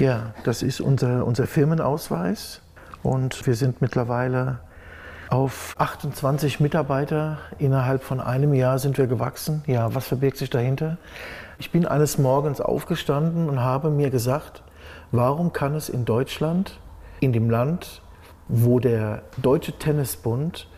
[0.00, 2.62] Ja, das ist unser, unser Firmenausweis
[3.04, 4.58] und wir sind mittlerweile
[5.28, 7.38] auf 28 Mitarbeiter.
[7.58, 9.62] Innerhalb von einem Jahr sind wir gewachsen.
[9.68, 10.98] Ja, was verbirgt sich dahinter?
[11.60, 14.64] Ich bin eines Morgens aufgestanden und habe mir gesagt,
[15.12, 16.80] warum kann es in Deutschland
[17.20, 18.02] in dem Land,
[18.48, 20.68] wo der Deutsche Tennisbund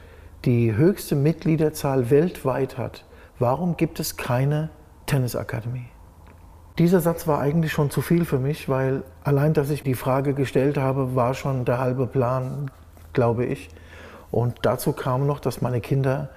[0.44, 3.04] die höchste Mitgliederzahl weltweit hat,
[3.38, 4.70] warum gibt es keine
[5.06, 5.86] Tennisakademie?
[6.78, 10.34] Dieser Satz war eigentlich schon zu viel für mich, weil allein, dass ich die Frage
[10.34, 12.70] gestellt habe, war schon der halbe Plan,
[13.12, 13.68] glaube ich.
[14.30, 16.30] Und dazu kam noch, dass meine Kinder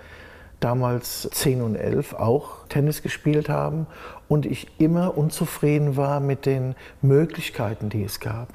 [0.60, 3.88] damals 10 und 11 auch Tennis gespielt haben
[4.28, 8.50] und ich immer unzufrieden war mit den Möglichkeiten, die es gab.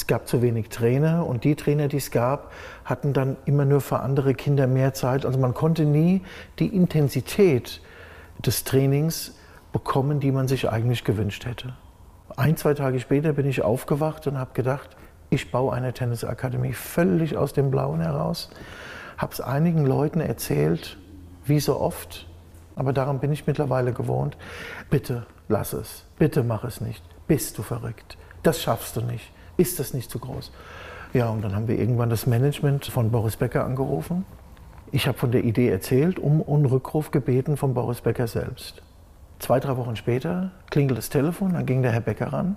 [0.00, 2.52] Es gab zu wenig Trainer und die Trainer, die es gab,
[2.86, 5.26] hatten dann immer nur für andere Kinder mehr Zeit.
[5.26, 6.22] Also man konnte nie
[6.58, 7.82] die Intensität
[8.38, 9.34] des Trainings
[9.74, 11.74] bekommen, die man sich eigentlich gewünscht hätte.
[12.34, 14.96] Ein, zwei Tage später bin ich aufgewacht und habe gedacht,
[15.28, 18.48] ich baue eine Tennisakademie völlig aus dem Blauen heraus.
[19.18, 20.96] Habe es einigen Leuten erzählt,
[21.44, 22.26] wie so oft,
[22.74, 24.38] aber daran bin ich mittlerweile gewohnt.
[24.88, 27.04] Bitte lass es, bitte mach es nicht.
[27.26, 28.16] Bist du verrückt?
[28.42, 30.50] Das schaffst du nicht ist das nicht zu groß?
[31.12, 34.24] Ja, und dann haben wir irgendwann das Management von Boris Becker angerufen.
[34.90, 38.82] Ich habe von der Idee erzählt, um einen Rückruf gebeten von Boris Becker selbst.
[39.38, 42.56] Zwei, drei Wochen später klingelt das Telefon, dann ging der Herr Becker ran.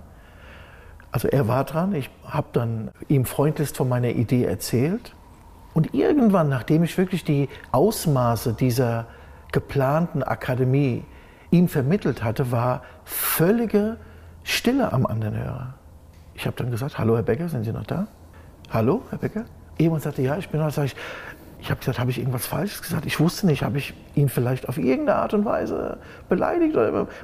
[1.12, 5.14] Also er war dran, ich habe dann ihm freundlichst von meiner Idee erzählt.
[5.74, 9.06] Und irgendwann, nachdem ich wirklich die Ausmaße dieser
[9.52, 11.04] geplanten Akademie
[11.50, 13.96] ihm vermittelt hatte, war völlige
[14.42, 15.74] Stille am anderen Hörer.
[16.34, 18.06] Ich habe dann gesagt, hallo Herr Becker, sind Sie noch da?
[18.70, 19.44] Hallo, Herr Becker?
[19.78, 20.70] Jemand sagte, ja, ich bin da.
[20.70, 20.96] Sag ich,
[21.60, 23.06] Ich habe gesagt, habe ich irgendwas Falsches gesagt?
[23.06, 25.96] Ich wusste nicht, habe ich ihn vielleicht auf irgendeine Art und Weise
[26.28, 26.76] beleidigt?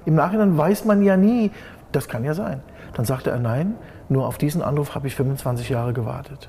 [0.07, 1.51] Im Nachhinein weiß man ja nie,
[1.93, 2.63] das kann ja sein.
[2.95, 3.75] Dann sagte er, nein,
[4.09, 6.49] nur auf diesen Anruf habe ich 25 Jahre gewartet.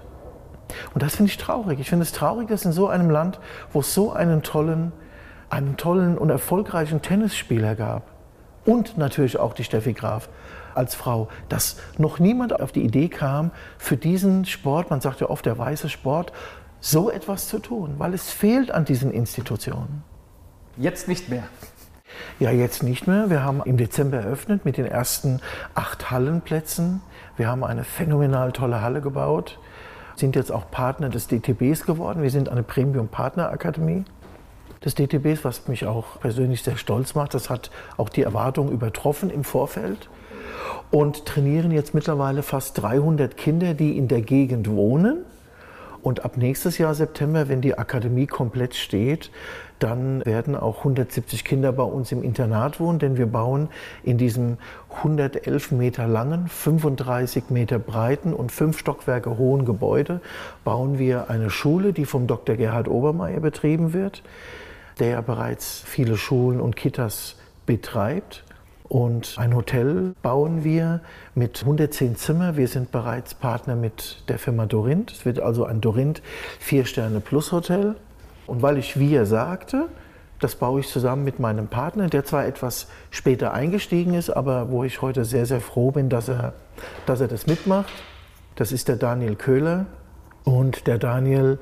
[0.93, 1.81] Und das finde ich traurig.
[1.81, 3.39] Ich finde es traurig, dass in so einem Land,
[3.73, 4.93] wo es so einen tollen,
[5.49, 8.03] einen tollen und erfolgreichen Tennisspieler gab
[8.65, 10.29] und natürlich auch die Steffi Graf
[10.75, 15.29] als Frau, dass noch niemand auf die Idee kam, für diesen Sport, man sagt ja
[15.29, 16.33] oft der weiße Sport,
[16.79, 20.03] so etwas zu tun, weil es fehlt an diesen Institutionen.
[20.77, 21.43] Jetzt nicht mehr.
[22.39, 23.29] Ja, jetzt nicht mehr.
[23.29, 25.41] Wir haben im Dezember eröffnet mit den ersten
[25.75, 27.01] acht Hallenplätzen.
[27.37, 29.59] Wir haben eine phänomenal tolle Halle gebaut,
[30.15, 32.21] sind jetzt auch Partner des DTBs geworden.
[32.21, 34.05] Wir sind eine Premium-Partner-Akademie
[34.83, 37.33] des DTBs, was mich auch persönlich sehr stolz macht.
[37.33, 40.09] Das hat auch die Erwartungen übertroffen im Vorfeld
[40.91, 45.25] und trainieren jetzt mittlerweile fast 300 Kinder, die in der Gegend wohnen
[46.03, 49.29] und ab nächstes Jahr September, wenn die Akademie komplett steht,
[49.79, 53.69] dann werden auch 170 Kinder bei uns im Internat wohnen, denn wir bauen
[54.03, 54.57] in diesem
[54.97, 60.21] 111 Meter langen, 35 Meter breiten und fünf Stockwerke hohen Gebäude,
[60.63, 62.55] bauen wir eine Schule, die vom Dr.
[62.55, 64.23] Gerhard Obermeier betrieben wird,
[64.99, 68.43] der ja bereits viele Schulen und Kitas betreibt.
[68.91, 70.99] Und ein Hotel bauen wir
[71.33, 72.57] mit 110 Zimmer.
[72.57, 75.13] Wir sind bereits Partner mit der Firma Dorint.
[75.13, 76.21] Es wird also ein Dorint
[76.59, 77.95] Vier-Sterne-Plus-Hotel.
[78.47, 79.85] Und weil ich wir sagte,
[80.41, 84.83] das baue ich zusammen mit meinem Partner, der zwar etwas später eingestiegen ist, aber wo
[84.83, 86.51] ich heute sehr, sehr froh bin, dass er,
[87.05, 87.93] dass er das mitmacht.
[88.55, 89.85] Das ist der Daniel Köhler.
[90.43, 91.59] Und der Daniel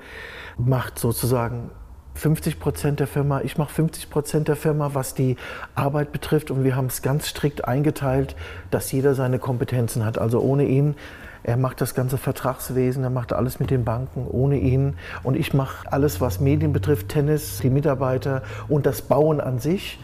[0.58, 1.70] macht sozusagen
[2.20, 5.38] 50 Prozent der Firma, ich mache 50 Prozent der Firma, was die
[5.74, 6.52] Arbeit betrifft.
[6.52, 8.36] Und wir haben es ganz strikt eingeteilt,
[8.72, 10.18] dass jeder seine Kompetenzen hat.
[10.18, 10.96] Also ohne ihn,
[11.44, 14.98] er macht das ganze Vertragswesen, er macht alles mit den Banken, ohne ihn.
[15.24, 19.98] Und ich mache alles, was Medien betrifft, Tennis, die Mitarbeiter und das Bauen an sich.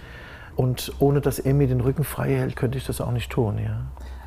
[0.56, 3.60] Und ohne dass er mir den Rücken frei hält, könnte ich das auch nicht tun.
[3.62, 3.82] Ja.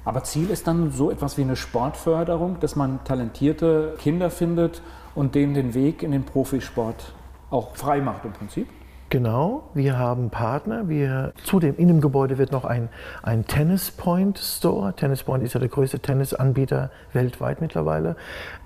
[0.04, 4.82] Aber Ziel ist dann so etwas wie eine Sportförderung, dass man talentierte Kinder findet
[5.14, 7.14] und denen den Weg in den Profisport
[7.50, 8.68] auch frei macht im Prinzip.
[9.10, 10.90] Genau, wir haben Partner.
[10.90, 12.90] Wir, zudem in dem Gebäude wird noch ein,
[13.22, 18.16] ein Tennis Point Store, Tennis Point ist ja der größte Tennisanbieter weltweit mittlerweile,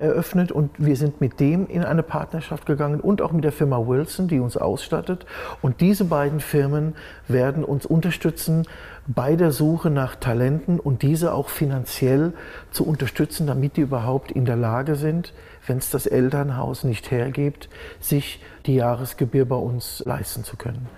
[0.00, 0.50] eröffnet.
[0.50, 4.26] Und wir sind mit dem in eine Partnerschaft gegangen und auch mit der Firma Wilson,
[4.26, 5.26] die uns ausstattet.
[5.60, 6.96] Und diese beiden Firmen
[7.28, 8.66] werden uns unterstützen
[9.06, 12.32] bei der Suche nach Talenten und diese auch finanziell
[12.72, 15.34] zu unterstützen, damit die überhaupt in der Lage sind,
[15.66, 17.68] wenn es das Elternhaus nicht hergibt,
[18.00, 20.88] sich die Jahresgebühr bei uns leisten zu können.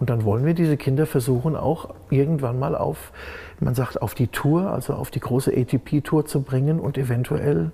[0.00, 3.12] Und dann wollen wir diese Kinder versuchen, auch irgendwann mal auf,
[3.60, 7.70] man sagt, auf die Tour, also auf die große ATP-Tour zu bringen und eventuell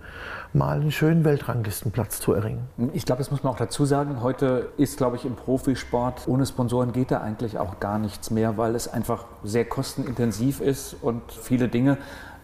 [0.52, 2.68] mal einen schönen Weltranglistenplatz zu erringen.
[2.92, 4.22] Ich glaube, das muss man auch dazu sagen.
[4.22, 8.58] Heute ist, glaube ich, im Profisport ohne Sponsoren geht da eigentlich auch gar nichts mehr,
[8.58, 11.96] weil es einfach sehr kostenintensiv ist und viele Dinge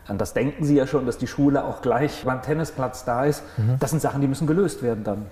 [0.09, 3.43] an das denken Sie ja schon, dass die Schule auch gleich beim Tennisplatz da ist.
[3.57, 3.77] Mhm.
[3.81, 5.27] Das sind Sachen, die müssen gelöst werden dann.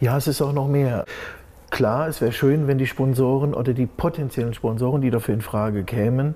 [0.00, 1.04] Ja, es ist auch noch mehr.
[1.70, 5.84] Klar, es wäre schön, wenn die Sponsoren oder die potenziellen Sponsoren, die dafür in Frage
[5.84, 6.34] kämen,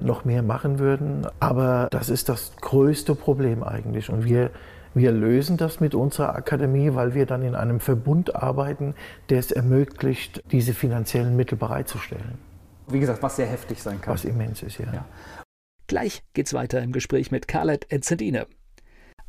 [0.00, 1.26] noch mehr machen würden.
[1.38, 4.10] Aber das ist das größte Problem eigentlich.
[4.10, 4.50] Und wir,
[4.94, 8.94] wir lösen das mit unserer Akademie, weil wir dann in einem Verbund arbeiten,
[9.30, 12.38] der es ermöglicht, diese finanziellen Mittel bereitzustellen.
[12.88, 14.14] Wie gesagt, was sehr heftig sein kann.
[14.14, 14.86] Was immens ist, ja.
[14.92, 15.04] ja.
[15.92, 18.46] Gleich geht's weiter im Gespräch mit Khaled Ezzedine.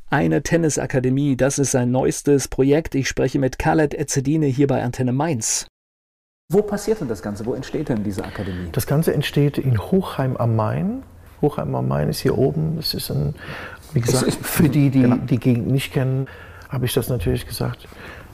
[0.10, 2.96] Eine Tennisakademie, das ist sein neuestes Projekt.
[2.96, 5.68] Ich spreche mit Khaled Ezzedine hier bei Antenne Mainz.
[6.50, 7.46] Wo passiert denn das Ganze?
[7.46, 8.70] Wo entsteht denn diese Akademie?
[8.72, 11.04] Das Ganze entsteht in Hochheim am Main.
[11.42, 12.78] Hochheim am Main ist hier oben.
[12.78, 13.36] Das ist ein,
[13.92, 15.18] wie gesagt, für die, die genau.
[15.18, 16.30] die Gegend nicht kennen,
[16.70, 17.90] habe ich das natürlich gesagt.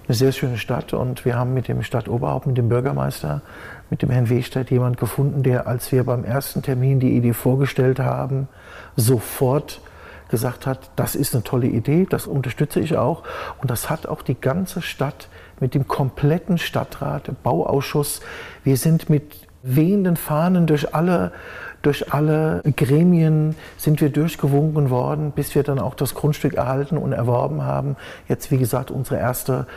[0.08, 3.42] Eine sehr schöne Stadt und wir haben mit dem Stadtoberhaupt, mit dem Bürgermeister
[3.90, 8.00] mit dem Herrn Wegstedt jemand gefunden, der, als wir beim ersten Termin die Idee vorgestellt
[8.00, 8.48] haben,
[8.96, 9.82] sofort
[10.30, 13.24] gesagt hat, das ist eine tolle Idee, das unterstütze ich auch.
[13.62, 15.28] Und das hat auch die ganze Stadt
[15.60, 18.22] mit dem kompletten Stadtrat, Bauausschuss,
[18.64, 21.34] wir sind mit wehenden Fahnen durch alle,
[21.82, 27.12] durch alle Gremien sind wir durchgewunken worden, bis wir dann auch das Grundstück erhalten und
[27.12, 27.98] erworben haben.
[28.28, 29.68] Jetzt, wie gesagt, unsere erste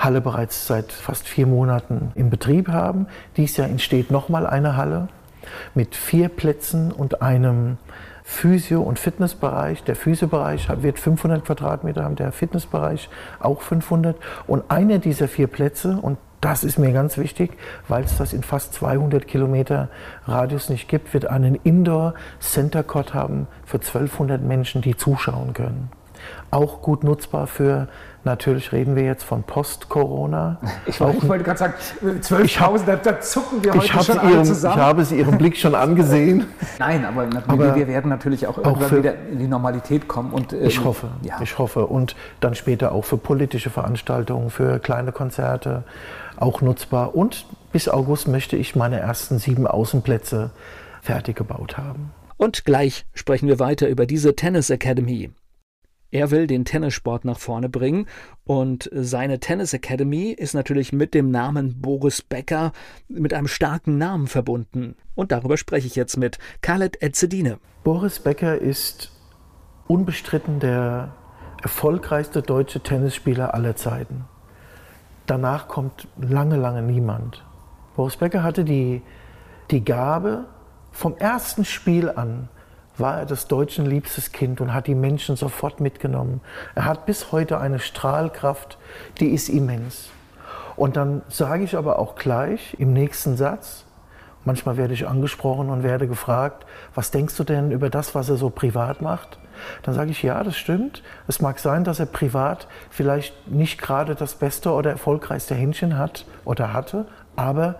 [0.00, 3.06] Halle bereits seit fast vier Monaten in Betrieb haben.
[3.36, 5.08] Dies Jahr entsteht nochmal eine Halle
[5.74, 7.76] mit vier Plätzen und einem
[8.24, 9.84] Physio- und Fitnessbereich.
[9.84, 13.10] Der Physiobereich wird 500 Quadratmeter haben, der Fitnessbereich
[13.40, 14.16] auch 500.
[14.46, 17.58] Und einer dieser vier Plätze, und das ist mir ganz wichtig,
[17.88, 19.88] weil es das in fast 200 Kilometer
[20.26, 25.90] Radius nicht gibt, wird einen Indoor Center Court haben für 1200 Menschen, die zuschauen können.
[26.50, 27.88] Auch gut nutzbar für,
[28.24, 30.58] natürlich reden wir jetzt von Post-Corona.
[30.86, 34.30] Ich, wollte- ich wollte gerade sagen, 12.000, da, da zucken wir heute schon sie alle
[34.30, 34.76] ihrem, ich zusammen.
[34.82, 36.46] habe sie Ihrem Blick schon angesehen.
[36.78, 40.32] Nein, aber, Aber wir werden natürlich auch irgendwann für- wieder in die Normalität kommen.
[40.32, 41.40] Und, äh, Ich hoffe, Ja.
[41.42, 41.86] ich hoffe.
[41.86, 45.84] Und dann später auch für politische Veranstaltungen, für kleine Konzerte
[46.36, 47.14] auch nutzbar.
[47.14, 50.50] Und bis August möchte ich meine ersten sieben Außenplätze
[51.02, 52.12] fertig gebaut haben.
[52.36, 55.30] Und gleich sprechen wir weiter über diese Tennis Academy.
[56.12, 58.06] Er will den Tennissport nach vorne bringen
[58.44, 62.72] und seine Tennis Academy ist natürlich mit dem Namen Boris Becker
[63.08, 64.96] mit einem starken Namen verbunden.
[65.14, 67.58] Und darüber spreche ich jetzt mit Khaled Etzedine.
[67.84, 69.12] Boris Becker ist
[69.86, 71.14] unbestritten der
[71.62, 74.24] erfolgreichste deutsche Tennisspieler aller Zeiten.
[75.26, 77.44] Danach kommt lange, lange niemand.
[77.94, 79.02] Boris Becker hatte die,
[79.70, 80.46] die Gabe,
[80.90, 82.48] vom ersten Spiel an
[83.00, 86.40] war er des Deutschen liebstes Kind und hat die Menschen sofort mitgenommen.
[86.74, 88.78] Er hat bis heute eine Strahlkraft,
[89.18, 90.10] die ist immens.
[90.76, 93.84] Und dann sage ich aber auch gleich im nächsten Satz,
[94.44, 98.36] Manchmal werde ich angesprochen und werde gefragt, was denkst du denn über das, was er
[98.36, 99.38] so privat macht?
[99.82, 101.02] Dann sage ich, ja, das stimmt.
[101.28, 106.24] Es mag sein, dass er privat vielleicht nicht gerade das beste oder erfolgreichste Händchen hat
[106.46, 107.76] oder hatte, aber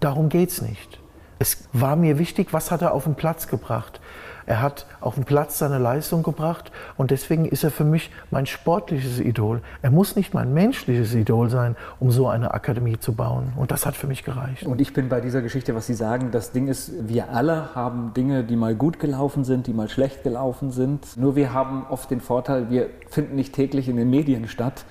[0.00, 0.98] darum geht es nicht.
[1.38, 4.00] Es war mir wichtig, was hat er auf den Platz gebracht.
[4.46, 8.46] Er hat auf den Platz seine Leistung gebracht und deswegen ist er für mich mein
[8.46, 9.60] sportliches Idol.
[9.82, 13.52] Er muss nicht mein menschliches Idol sein, um so eine Akademie zu bauen.
[13.56, 14.64] Und das hat für mich gereicht.
[14.64, 18.12] Und ich bin bei dieser Geschichte, was Sie sagen, das Ding ist, wir alle haben
[18.14, 21.16] Dinge, die mal gut gelaufen sind, die mal schlecht gelaufen sind.
[21.16, 24.84] Nur wir haben oft den Vorteil, wir finden nicht täglich in den Medien statt.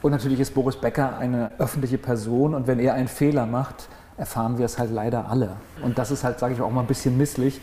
[0.00, 4.58] Und natürlich ist Boris Becker eine öffentliche Person und wenn er einen Fehler macht, erfahren
[4.58, 5.56] wir es halt leider alle.
[5.82, 7.60] Und das ist halt, sage ich auch mal, ein bisschen misslich.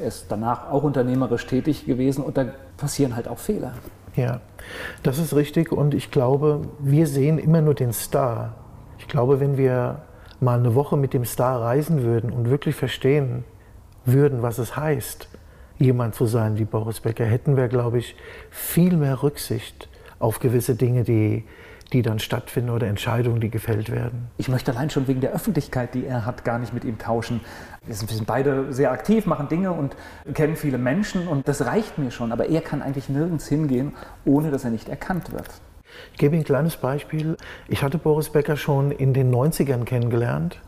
[0.00, 3.72] Er ist danach auch unternehmerisch tätig gewesen und da passieren halt auch Fehler.
[4.14, 4.40] Ja,
[5.02, 8.54] das ist richtig und ich glaube, wir sehen immer nur den Star.
[8.98, 10.02] Ich glaube, wenn wir
[10.40, 13.44] mal eine Woche mit dem Star reisen würden und wirklich verstehen
[14.04, 15.28] würden, was es heißt,
[15.78, 18.16] jemand zu sein wie Boris Becker, hätten wir, glaube ich,
[18.50, 21.44] viel mehr Rücksicht auf gewisse Dinge, die,
[21.92, 24.28] die dann stattfinden oder Entscheidungen, die gefällt werden.
[24.36, 27.40] Ich möchte allein schon wegen der Öffentlichkeit, die er hat, gar nicht mit ihm tauschen.
[27.86, 29.96] Wir sind beide sehr aktiv, machen Dinge und
[30.34, 32.32] kennen viele Menschen und das reicht mir schon.
[32.32, 33.92] Aber er kann eigentlich nirgends hingehen,
[34.24, 35.48] ohne dass er nicht erkannt wird.
[36.12, 37.36] Ich gebe Ihnen ein kleines Beispiel.
[37.66, 40.60] Ich hatte Boris Becker schon in den 90ern kennengelernt.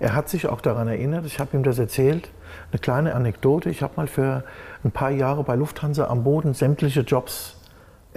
[0.00, 2.30] Er hat sich auch daran erinnert, ich habe ihm das erzählt.
[2.70, 3.68] Eine kleine Anekdote.
[3.68, 4.44] Ich habe mal für
[4.84, 7.57] ein paar Jahre bei Lufthansa am Boden sämtliche Jobs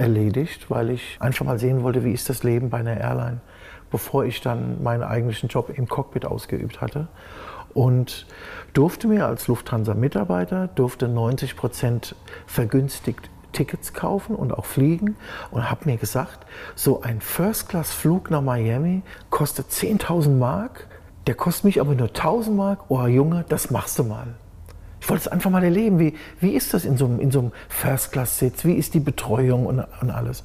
[0.02, 3.40] erledigt, weil ich einfach mal sehen wollte, wie ist das Leben bei einer Airline,
[3.92, 7.08] bevor ich dann meinen eigentlichen Job im Cockpit ausgeübt hatte.
[7.74, 8.26] Und
[8.74, 15.16] durfte mir als Lufthansa-Mitarbeiter, durfte 90 Prozent vergünstigt Tickets kaufen und auch fliegen
[15.52, 20.88] und habe mir gesagt, so ein First-Class-Flug nach Miami kostet 10.000 Mark,
[21.28, 22.86] der kostet mich aber nur 1.000 Mark.
[22.90, 24.28] Oh Junge, das machst du mal.
[25.02, 26.00] Ich wollte es einfach mal erleben.
[26.00, 28.64] Wie, wie ist das in so, einem- in so einem First-Class-Sitz?
[28.66, 30.44] Wie ist die Betreuung und, und alles?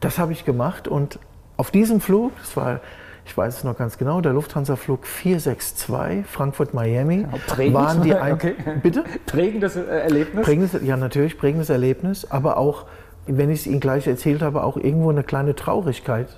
[0.00, 1.18] Das habe ich gemacht und
[1.56, 2.80] auf diesem Flug, das war,
[3.24, 7.74] ich weiß es noch ganz genau, der Lufthansa-Flug 462 Frankfurt-Miami, prägend.
[7.74, 8.54] waren die ein, Okay.
[8.82, 9.04] Bitte?
[9.26, 10.44] Prägendes äh, Erlebnis.
[10.46, 12.84] Prägendes, ja, natürlich, prägendes Erlebnis, aber auch,
[13.26, 16.28] wenn ich es Ihnen gleich erzählt habe, auch irgendwo eine kleine Traurigkeit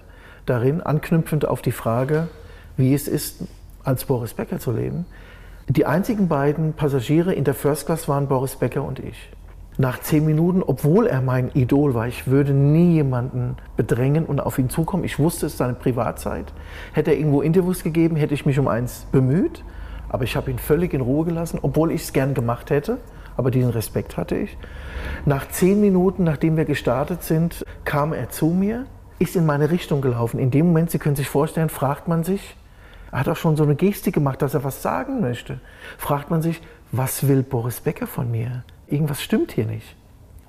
[0.47, 2.29] darin, anknüpfend auf die Frage,
[2.79, 3.43] wie es ist,
[3.85, 5.05] als Boris Becker zu leben.
[5.71, 9.29] Die einzigen beiden Passagiere in der First Class waren Boris Becker und ich.
[9.77, 14.59] Nach zehn Minuten, obwohl er mein Idol war, ich würde nie jemanden bedrängen und auf
[14.59, 15.05] ihn zukommen.
[15.05, 16.55] Ich wusste, es ist seine Privatzeit.
[16.95, 19.63] Hätte er irgendwo Interviews gegeben, hätte ich mich um eins bemüht.
[20.09, 22.97] Aber ich habe ihn völlig in Ruhe gelassen, obwohl ich es gern gemacht hätte.
[23.37, 24.57] Aber diesen Respekt hatte ich.
[25.27, 28.87] Nach zehn Minuten, nachdem wir gestartet sind, kam er zu mir,
[29.19, 30.41] ist in meine Richtung gelaufen.
[30.41, 32.57] In dem Moment, Sie können sich vorstellen, fragt man sich,
[33.11, 35.61] er hat auch schon so eine Gestik gemacht, dass er was sagen möchte.
[35.97, 36.61] Fragt man sich,
[36.93, 38.65] was will Boris Becker von mir?
[38.87, 39.97] Irgendwas stimmt hier nicht.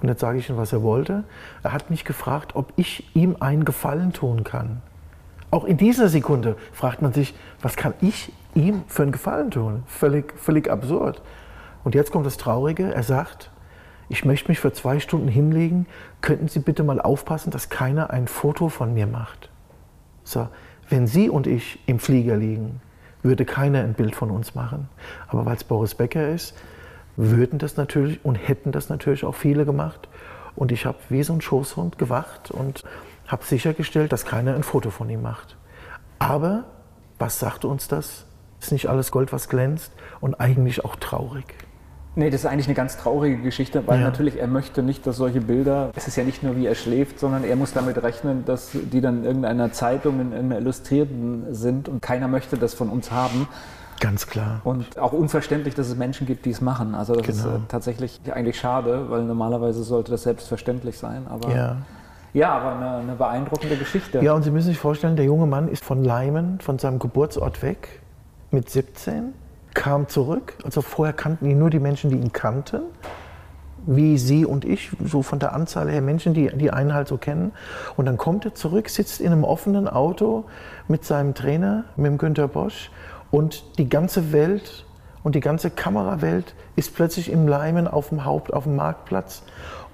[0.02, 1.24] Und jetzt sage ich ihm, was er wollte.
[1.64, 4.82] Er hat mich gefragt, ob ich ihm einen Gefallen tun kann.
[5.52, 9.84] Auch in dieser Sekunde fragt man sich, was kann ich ihm für einen Gefallen tun?
[9.88, 11.22] Völlig, völlig absurd.
[11.84, 12.94] Und jetzt kommt das Traurige.
[12.94, 13.52] Er sagt,
[14.10, 15.86] ich möchte mich für zwei Stunden hinlegen.
[16.22, 19.50] Könnten Sie bitte mal aufpassen, dass keiner ein Foto von mir macht?
[20.24, 20.48] So,
[20.90, 22.82] wenn Sie und ich im Flieger liegen,
[23.22, 24.90] würde keiner ein Bild von uns machen.
[25.28, 26.56] Aber weil es Boris Becker ist,
[27.16, 30.08] würden das natürlich und hätten das natürlich auch viele gemacht.
[30.56, 32.84] Und ich habe wie so ein Schoßhund gewacht und
[33.28, 35.58] habe sichergestellt, dass keiner ein Foto von ihm macht.
[36.18, 36.66] Aber
[37.18, 38.26] was sagt uns das?
[38.60, 41.56] Ist nicht alles Gold, was glänzt und eigentlich auch traurig.
[42.16, 44.06] Nee, das ist eigentlich eine ganz traurige Geschichte, weil ja.
[44.06, 47.20] natürlich er möchte nicht, dass solche Bilder, es ist ja nicht nur wie er schläft,
[47.20, 51.88] sondern er muss damit rechnen, dass die dann in irgendeiner Zeitung, in irgendeiner Illustrierten sind
[51.88, 53.48] und keiner möchte das von uns haben.
[54.00, 54.62] Ganz klar.
[54.64, 56.96] Und auch unverständlich, dass es Menschen gibt, die es machen.
[56.96, 57.38] Also das genau.
[57.38, 61.28] ist äh, tatsächlich eigentlich schade, weil normalerweise sollte das selbstverständlich sein.
[61.30, 61.78] Aber ja.
[62.34, 64.20] Ja, aber eine, eine, beeindruckende Geschichte.
[64.24, 67.64] Ja, und Sie müssen sich vorstellen, der junge Mann ist von Leimen, von seinem Geburtsort
[67.64, 68.02] weg,
[68.52, 69.34] mit 17,
[69.80, 70.56] kam zurück.
[70.66, 72.82] Also vorher kannten ihn nur die Menschen, die ihn kannten,
[73.86, 77.18] wie Sie und ich, so von der Anzahl her Menschen, die, die einen halt so
[77.18, 77.54] kennen.
[77.96, 80.44] Und dann kommt er zurück, sitzt in einem offenen Auto
[80.90, 82.92] mit seinem Trainer, mit dem Günter Bosch
[83.32, 84.86] und die ganze Welt
[85.24, 89.44] und die ganze Kamerawelt ist plötzlich im Leimen auf dem Haupt, auf dem Marktplatz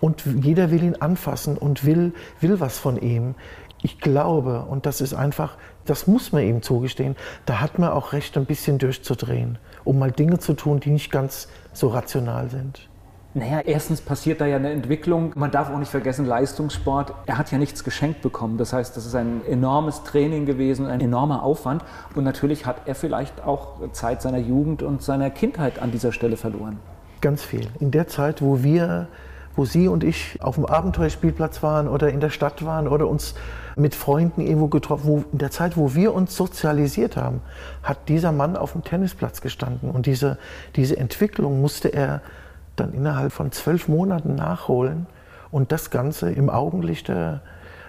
[0.01, 2.11] und jeder will ihn anfassen und will,
[2.41, 3.36] will was von ihm.
[3.83, 7.15] Ich glaube, und das ist einfach, das muss man ihm zugestehen,
[7.45, 11.11] da hat man auch recht, ein bisschen durchzudrehen, um mal Dinge zu tun, die nicht
[11.11, 12.89] ganz so rational sind.
[13.38, 15.33] Naja, erstens passiert da ja eine Entwicklung.
[15.36, 18.57] Man darf auch nicht vergessen, Leistungssport, er hat ja nichts geschenkt bekommen.
[18.57, 21.83] Das heißt, das ist ein enormes Training gewesen, ein enormer Aufwand.
[22.15, 26.38] Und natürlich hat er vielleicht auch Zeit seiner Jugend und seiner Kindheit an dieser Stelle
[26.38, 26.79] verloren.
[27.19, 27.67] Ganz viel.
[27.81, 29.09] In der Zeit, wo wir,
[29.55, 33.35] wo Sie und ich auf dem Abenteuerspielplatz waren oder in der Stadt waren oder uns
[33.75, 37.41] mit Freunden irgendwo getroffen, wo, in der Zeit, wo wir uns sozialisiert haben,
[37.83, 39.91] hat dieser Mann auf dem Tennisplatz gestanden.
[39.91, 40.37] Und diese,
[40.75, 42.21] diese Entwicklung musste er
[42.75, 45.07] dann innerhalb von zwölf Monaten nachholen
[45.51, 47.41] und das Ganze im Augenlicht der,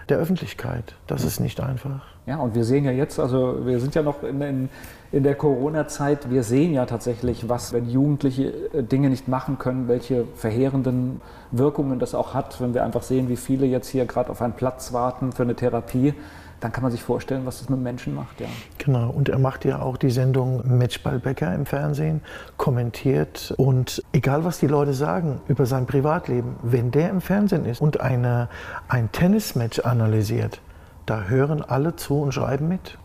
[0.09, 0.95] der Öffentlichkeit.
[1.07, 2.05] Das ist nicht einfach.
[2.25, 4.69] Ja, und wir sehen ja jetzt, also wir sind ja noch in, in,
[5.11, 9.87] in der Corona-Zeit, wir sehen ja tatsächlich, was, wenn Jugendliche äh, Dinge nicht machen können,
[9.87, 14.29] welche verheerenden Wirkungen das auch hat, wenn wir einfach sehen, wie viele jetzt hier gerade
[14.29, 16.13] auf einen Platz warten für eine Therapie
[16.59, 18.39] dann kann man sich vorstellen, was das mit Menschen macht.
[18.39, 18.47] Ja.
[18.77, 22.21] Genau, und er macht ja auch die Sendung Matchballbäcker im Fernsehen,
[22.57, 27.81] kommentiert und egal was die Leute sagen über sein Privatleben, wenn der im Fernsehen ist
[27.81, 28.49] und eine,
[28.87, 30.61] ein Tennismatch analysiert,
[31.05, 32.97] da hören alle zu und schreiben mit,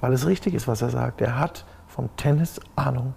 [0.00, 1.20] weil es richtig ist, was er sagt.
[1.20, 3.14] Er hat vom Tennis Ahnung.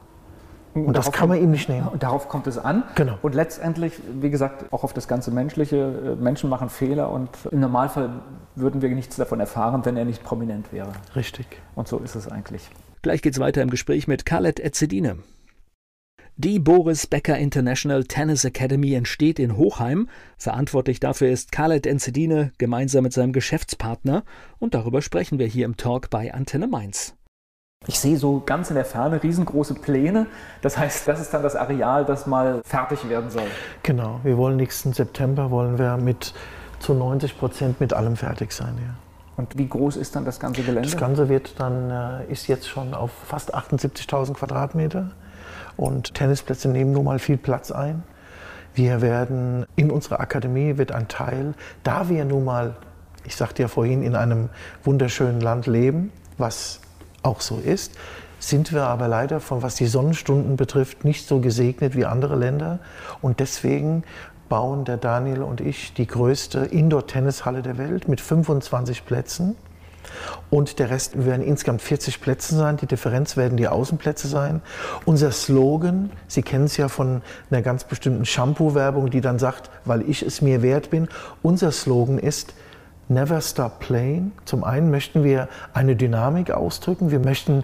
[0.73, 1.87] Und das kann man ihm nicht nehmen.
[1.87, 2.83] Und darauf kommt es an.
[2.95, 3.17] Genau.
[3.21, 5.75] Und letztendlich, wie gesagt, auch auf das ganze Menschliche.
[5.75, 8.09] Äh, Menschen machen Fehler und im Normalfall
[8.55, 10.93] würden wir nichts davon erfahren, wenn er nicht prominent wäre.
[11.15, 11.45] Richtig.
[11.75, 12.69] Und so ist es eigentlich.
[13.01, 15.17] Gleich geht's weiter im Gespräch mit Khaled Etzedine.
[16.37, 20.07] Die Boris Becker International Tennis Academy entsteht in Hochheim.
[20.37, 24.23] Verantwortlich dafür ist Khaled Enzedine gemeinsam mit seinem Geschäftspartner.
[24.57, 27.15] Und darüber sprechen wir hier im Talk bei Antenne Mainz.
[27.85, 30.27] Ich sehe so ganz in der Ferne riesengroße Pläne.
[30.61, 33.47] Das heißt, das ist dann das Areal, das mal fertig werden soll.
[33.83, 34.21] Genau.
[34.23, 36.33] Wir wollen nächsten September wollen wir mit
[36.79, 38.77] zu 90 Prozent mit allem fertig sein.
[38.77, 38.95] Ja.
[39.35, 40.89] Und wie groß ist dann das ganze Gelände?
[40.89, 45.11] Das Ganze wird dann äh, ist jetzt schon auf fast 78.000 Quadratmeter
[45.81, 48.03] und Tennisplätze nehmen nun mal viel Platz ein.
[48.73, 51.53] Wir werden in unserer Akademie wird ein Teil,
[51.83, 52.75] da wir nun mal,
[53.25, 54.49] ich sagte ja vorhin, in einem
[54.83, 56.79] wunderschönen Land leben, was
[57.23, 57.93] auch so ist,
[58.39, 62.79] sind wir aber leider von was die Sonnenstunden betrifft nicht so gesegnet wie andere Länder
[63.21, 64.03] und deswegen
[64.49, 69.55] bauen der Daniel und ich die größte Indoor-Tennishalle der Welt mit 25 Plätzen.
[70.49, 72.77] Und der Rest werden insgesamt 40 Plätze sein.
[72.77, 74.61] Die Differenz werden die Außenplätze sein.
[75.05, 80.07] Unser Slogan, Sie kennen es ja von einer ganz bestimmten Shampoo-Werbung, die dann sagt, weil
[80.09, 81.07] ich es mir wert bin.
[81.41, 82.53] Unser Slogan ist,
[83.07, 84.31] Never Stop Playing.
[84.45, 87.11] Zum einen möchten wir eine Dynamik ausdrücken.
[87.11, 87.63] Wir möchten,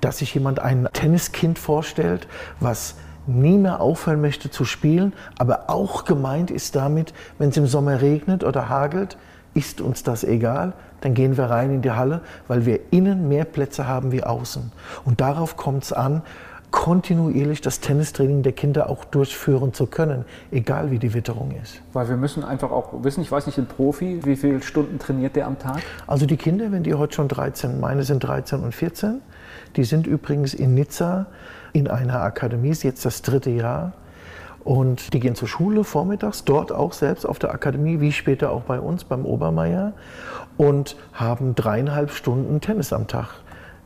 [0.00, 2.26] dass sich jemand ein Tenniskind vorstellt,
[2.60, 2.94] was
[3.26, 8.00] nie mehr aufhören möchte zu spielen, aber auch gemeint ist damit, wenn es im Sommer
[8.00, 9.18] regnet oder hagelt,
[9.56, 13.44] ist uns das egal, dann gehen wir rein in die Halle, weil wir innen mehr
[13.44, 14.70] Plätze haben wie außen.
[15.04, 16.22] Und darauf kommt es an,
[16.70, 21.80] kontinuierlich das Tennistraining der Kinder auch durchführen zu können, egal wie die Witterung ist.
[21.94, 25.36] Weil wir müssen einfach auch wissen, ich weiß nicht, ein Profi, wie viele Stunden trainiert
[25.36, 25.80] der am Tag?
[26.06, 29.22] Also die Kinder, wenn die heute schon 13, meine sind 13 und 14,
[29.76, 31.26] die sind übrigens in Nizza
[31.72, 33.92] in einer Akademie, ist jetzt das dritte Jahr.
[34.66, 38.62] Und die gehen zur Schule vormittags, dort auch selbst auf der Akademie, wie später auch
[38.62, 39.92] bei uns beim Obermeier,
[40.56, 43.28] und haben dreieinhalb Stunden Tennis am Tag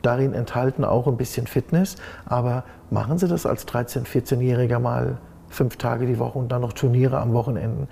[0.01, 1.97] darin enthalten auch ein bisschen Fitness.
[2.25, 5.17] Aber machen Sie das als 13-, 14-Jähriger mal
[5.49, 7.87] fünf Tage die Woche und dann noch Turniere am Wochenenden.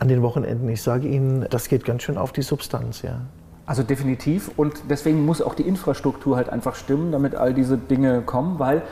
[0.00, 3.20] An den Wochenenden, ich sage Ihnen, das geht ganz schön auf die Substanz, ja.
[3.64, 8.22] Also definitiv und deswegen muss auch die Infrastruktur halt einfach stimmen, damit all diese Dinge
[8.22, 8.82] kommen, weil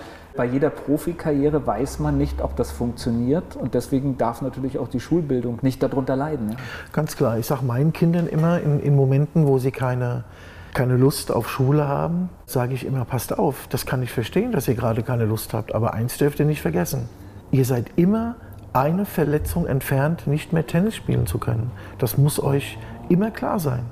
[0.40, 4.98] bei jeder Profikarriere weiß man nicht, ob das funktioniert und deswegen darf natürlich auch die
[4.98, 6.52] Schulbildung nicht darunter leiden.
[6.52, 6.56] Ja.
[6.94, 10.24] Ganz klar, ich sage meinen Kindern immer in, in Momenten, wo sie keine
[10.72, 14.66] keine Lust auf Schule haben, sage ich immer, passt auf, das kann ich verstehen, dass
[14.66, 17.10] ihr gerade keine Lust habt, aber eins dürft ihr nicht vergessen.
[17.50, 18.36] ihr seid immer
[18.72, 21.70] eine Verletzung entfernt, nicht mehr Tennis spielen zu können.
[21.98, 22.78] Das muss euch
[23.10, 23.82] immer klar sein.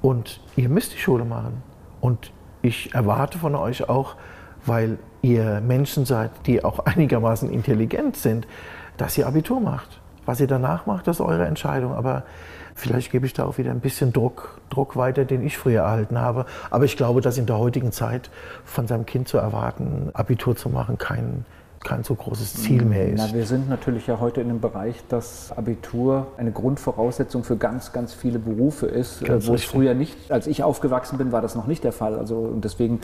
[0.00, 1.62] Und ihr müsst die Schule machen.
[2.00, 2.32] Und
[2.62, 4.16] ich erwarte von euch auch,
[4.66, 8.46] weil ihr Menschen seid, die auch einigermaßen intelligent sind,
[8.96, 10.00] dass ihr Abitur macht.
[10.26, 11.94] Was ihr danach macht, das ist eure Entscheidung.
[11.94, 12.24] Aber
[12.74, 16.18] vielleicht gebe ich da auch wieder ein bisschen Druck, Druck weiter, den ich früher erhalten
[16.18, 16.46] habe.
[16.70, 18.30] Aber ich glaube, dass in der heutigen Zeit
[18.64, 21.44] von seinem Kind zu erwarten, Abitur zu machen, kein,
[21.82, 23.18] kein so großes Ziel mehr ist.
[23.26, 27.92] Na, wir sind natürlich ja heute in einem Bereich, dass Abitur eine Grundvoraussetzung für ganz,
[27.92, 31.54] ganz viele Berufe ist, Ganz wo es früher nicht, als ich aufgewachsen bin, war das
[31.54, 32.18] noch nicht der Fall.
[32.18, 33.00] Also und deswegen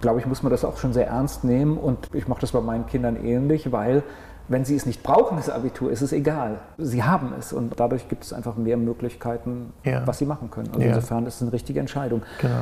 [0.00, 2.60] glaube ich, muss man das auch schon sehr ernst nehmen und ich mache das bei
[2.60, 4.02] meinen Kindern ähnlich, weil
[4.46, 6.58] wenn sie es nicht brauchen, das Abitur, ist es egal.
[6.78, 10.06] Sie haben es und dadurch gibt es einfach mehr Möglichkeiten, Ja.
[10.06, 10.68] was sie machen können.
[10.68, 10.88] Also Ja.
[10.94, 12.22] insofern ist es eine richtige Entscheidung.
[12.40, 12.54] Genau.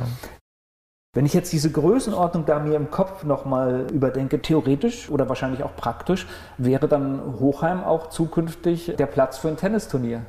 [1.15, 5.75] Wenn ich jetzt diese Größenordnung da mir im Kopf nochmal überdenke, theoretisch oder wahrscheinlich auch
[5.75, 6.27] praktisch,
[6.59, 10.21] wäre dann Hochheim auch zukünftig der Platz für ein Tennisturnier.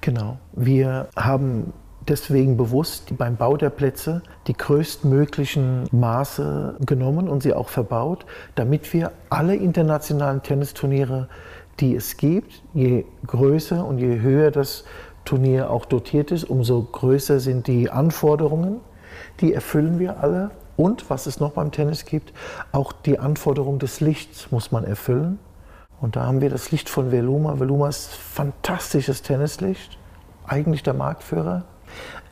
[0.00, 0.38] Genau.
[0.52, 1.72] Wir haben
[2.06, 8.24] deswegen bewusst beim Bau der Plätze die größtmöglichen Maße genommen und sie auch verbaut,
[8.54, 11.28] damit wir alle internationalen Tennisturniere,
[11.80, 14.84] die es gibt, je größer und je höher das
[15.24, 18.80] Turnier auch dotiert ist, umso größer sind die Anforderungen.
[19.40, 20.50] Die erfüllen wir alle.
[20.76, 22.32] Und was es noch beim Tennis gibt,
[22.72, 25.38] auch die Anforderung des Lichts muss man erfüllen.
[26.00, 27.60] Und da haben wir das Licht von Veluma.
[27.60, 29.98] Veluma ist fantastisches Tennislicht,
[30.46, 31.64] eigentlich der Marktführer.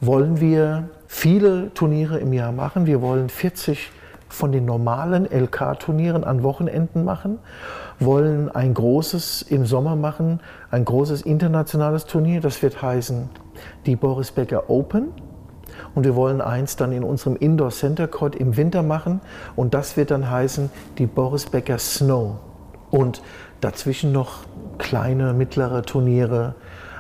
[0.01, 2.87] Wollen wir viele Turniere im Jahr machen.
[2.87, 3.91] Wir wollen 40
[4.29, 7.39] von den normalen LK-Turnieren an Wochenenden machen,
[7.99, 10.41] wollen ein großes im Sommer machen,
[10.71, 12.41] ein großes internationales Turnier.
[12.41, 13.29] Das wird heißen
[13.87, 15.09] die Boris Becker Open.
[15.95, 19.21] Und wir wollen eins dann in unserem Indoor Center Court im Winter machen.
[19.57, 22.37] Und das wird dann heißen die Boris Becker Snow.
[22.91, 23.23] Und
[23.61, 24.45] dazwischen noch
[24.79, 26.55] kleine, mittlere Turniere.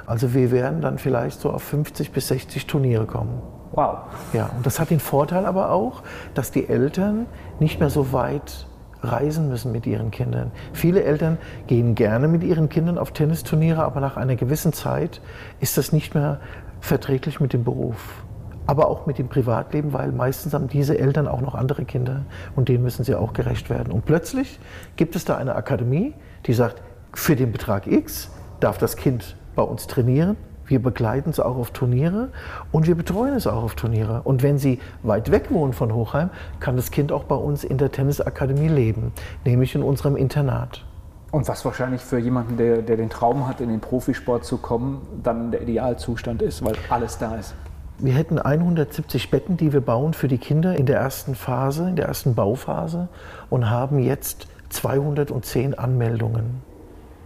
[0.07, 3.43] Also wir werden dann vielleicht so auf 50 bis 60 Turniere kommen.
[3.73, 3.99] Wow.
[4.33, 6.03] Ja, und das hat den Vorteil aber auch,
[6.35, 7.27] dass die Eltern
[7.61, 8.67] nicht mehr so weit
[9.03, 10.51] reisen müssen mit ihren Kindern.
[10.73, 15.21] Viele Eltern gehen gerne mit ihren Kindern auf Tennisturniere, aber nach einer gewissen Zeit
[15.61, 16.41] ist das nicht mehr
[16.81, 18.25] verträglich mit dem Beruf.
[18.69, 22.69] Aber auch mit dem Privatleben, weil meistens haben diese Eltern auch noch andere Kinder und
[22.69, 23.91] denen müssen sie auch gerecht werden.
[23.91, 24.61] Und plötzlich
[24.97, 26.13] gibt es da eine Akademie,
[26.45, 26.83] die sagt,
[27.15, 30.37] für den Betrag X darf das Kind bei uns trainieren.
[30.67, 32.29] Wir begleiten es auch auf Turniere
[32.71, 34.21] und wir betreuen es auch auf Turniere.
[34.25, 36.29] Und wenn Sie weit weg wohnen von Hochheim,
[36.61, 39.13] kann das Kind auch bei uns in der Tennisakademie leben,
[39.47, 40.85] nämlich in unserem Internat.
[41.31, 45.01] Und was wahrscheinlich für jemanden, der, der den Traum hat, in den Profisport zu kommen,
[45.23, 47.55] dann der Idealzustand ist, weil alles da ist.
[48.01, 51.97] Wir hätten 170 Betten, die wir bauen für die Kinder in der ersten Phase, in
[51.97, 53.09] der ersten Bauphase
[53.51, 56.63] und haben jetzt 210 Anmeldungen,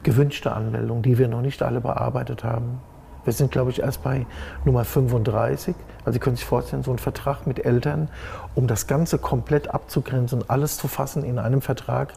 [0.03, 2.81] gewünschte Anmeldungen, die wir noch nicht alle bearbeitet haben.
[3.25, 4.25] Wir sind, glaube ich, erst bei
[4.65, 5.77] Nummer 35.
[6.07, 8.09] Also Sie können sich vorstellen, so ein Vertrag mit Eltern,
[8.55, 12.15] um das Ganze komplett abzugrenzen alles zu fassen in einem Vertrag,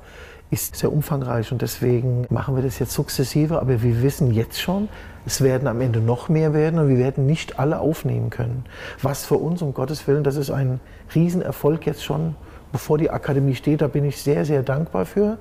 [0.52, 3.60] ist sehr umfangreich und deswegen machen wir das jetzt sukzessive.
[3.60, 4.90] Aber wir wissen jetzt schon,
[5.26, 8.66] es werden am Ende noch mehr werden und wir werden nicht alle aufnehmen können.
[9.02, 10.80] Was für uns, um Gottes Willen, das ist ein
[11.14, 12.36] Riesenerfolg jetzt schon,
[12.72, 13.82] bevor die Akademie steht.
[13.82, 15.38] Da bin ich sehr, sehr dankbar für.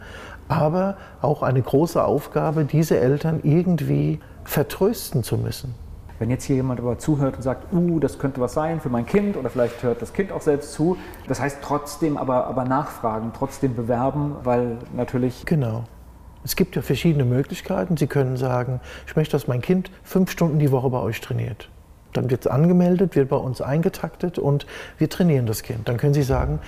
[0.48, 5.74] Aber auch eine große Aufgabe, diese Eltern irgendwie vertrösten zu müssen.
[6.24, 9.04] Wenn jetzt hier jemand aber zuhört und sagt, uh, das könnte was sein für mein
[9.04, 10.96] Kind oder vielleicht hört das Kind auch selbst zu,
[11.28, 15.84] das heißt trotzdem aber, aber nachfragen, trotzdem bewerben, weil natürlich Genau.
[16.42, 17.98] Es gibt ja verschiedene Möglichkeiten.
[17.98, 21.68] Sie können sagen, ich möchte, dass mein Kind fünf Stunden die Woche bei euch trainiert.
[22.14, 24.64] Dann wird es angemeldet, wird bei uns eingetaktet und
[24.96, 25.90] wir trainieren das Kind.
[25.90, 26.58] Dann können Sie sagen,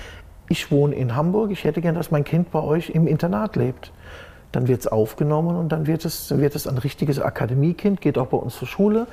[0.51, 3.91] ich wohne in Hamburg, ich hätte gern, dass mein Kind bei euch im Internat lebt.
[4.53, 8.29] Dann wird es aufgenommen und dann wird es, wird es ein richtiges Akademiekind, geht auch
[8.29, 9.07] bei uns zur Schule.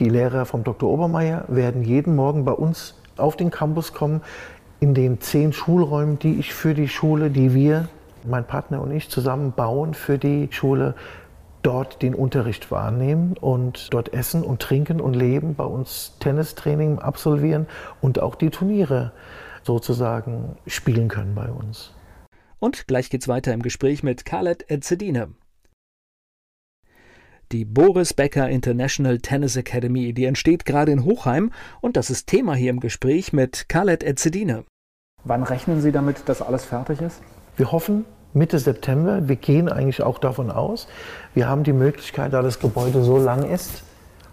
[0.00, 0.90] Die Lehrer vom Dr.
[0.90, 4.22] Obermeier werden jeden Morgen bei uns auf den Campus kommen,
[4.80, 7.90] in den zehn Schulräumen, die ich für die Schule, die wir,
[8.24, 10.94] mein Partner und ich zusammen bauen für die Schule,
[11.62, 17.66] dort den Unterricht wahrnehmen und dort essen und trinken und leben, bei uns Tennistraining absolvieren
[18.00, 19.12] und auch die Turniere
[19.64, 21.92] sozusagen spielen können bei uns.
[22.58, 25.28] Und gleich geht's weiter im Gespräch mit Khaled Ezzedine.
[27.52, 32.54] Die Boris Becker International Tennis Academy, die entsteht gerade in Hochheim und das ist Thema
[32.54, 34.62] hier im Gespräch mit Khaled Ezzedine.
[35.24, 37.20] wann rechnen Sie damit, dass alles fertig ist?
[37.56, 40.86] Wir hoffen Mitte September, wir gehen eigentlich auch davon aus,
[41.34, 43.82] wir haben die Möglichkeit, da das Gebäude so lang ist,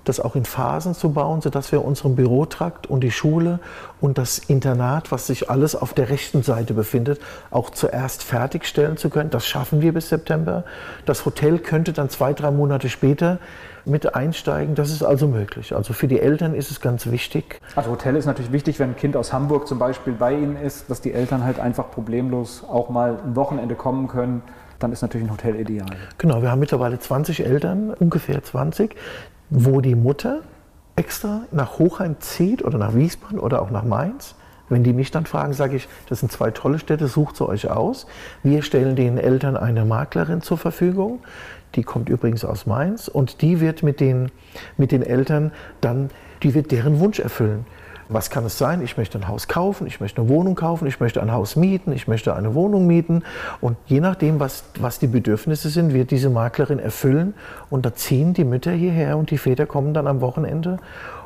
[0.08, 3.60] das auch in Phasen zu bauen, sodass wir unseren Bürotrakt und die Schule
[4.02, 7.20] und das Internat, was sich alles auf der rechten Seite befindet,
[7.52, 9.30] auch zuerst fertigstellen zu können.
[9.30, 10.64] Das schaffen wir bis September.
[11.06, 13.40] Das Hotel könnte dann zwei, drei Monate später
[13.88, 14.76] mit einsteigen.
[14.76, 15.76] Das ist also möglich.
[15.76, 17.60] Also für die Eltern ist es ganz wichtig.
[17.76, 20.90] Also Hotel ist natürlich wichtig, wenn ein Kind aus Hamburg zum Beispiel bei Ihnen ist,
[20.90, 24.44] dass die Eltern halt einfach problemlos auch mal ein Wochenende kommen können.
[24.80, 25.88] Dann ist natürlich ein Hotel ideal.
[26.18, 28.96] Genau, wir haben mittlerweile 20 Eltern, ungefähr 20,
[29.50, 30.42] wo die Mutter
[30.96, 34.36] extra nach Hochheim zieht oder nach Wiesbaden oder auch nach Mainz.
[34.70, 37.70] Wenn die mich dann fragen, sage ich, das sind zwei tolle Städte, sucht sie euch
[37.70, 38.06] aus.
[38.44, 41.20] Wir stellen den Eltern eine Maklerin zur Verfügung,
[41.76, 44.30] die kommt übrigens aus Mainz und die wird mit den,
[44.76, 46.10] mit den Eltern dann,
[46.44, 47.66] die wird deren Wunsch erfüllen.
[48.10, 48.82] Was kann es sein?
[48.82, 51.92] Ich möchte ein Haus kaufen, ich möchte eine Wohnung kaufen, ich möchte ein Haus mieten,
[51.92, 53.24] ich möchte eine Wohnung mieten.
[53.60, 57.34] Und je nachdem, was, was die Bedürfnisse sind, wird diese Maklerin erfüllen.
[57.70, 60.78] Und da ziehen die Mütter hierher und die Väter kommen dann am Wochenende,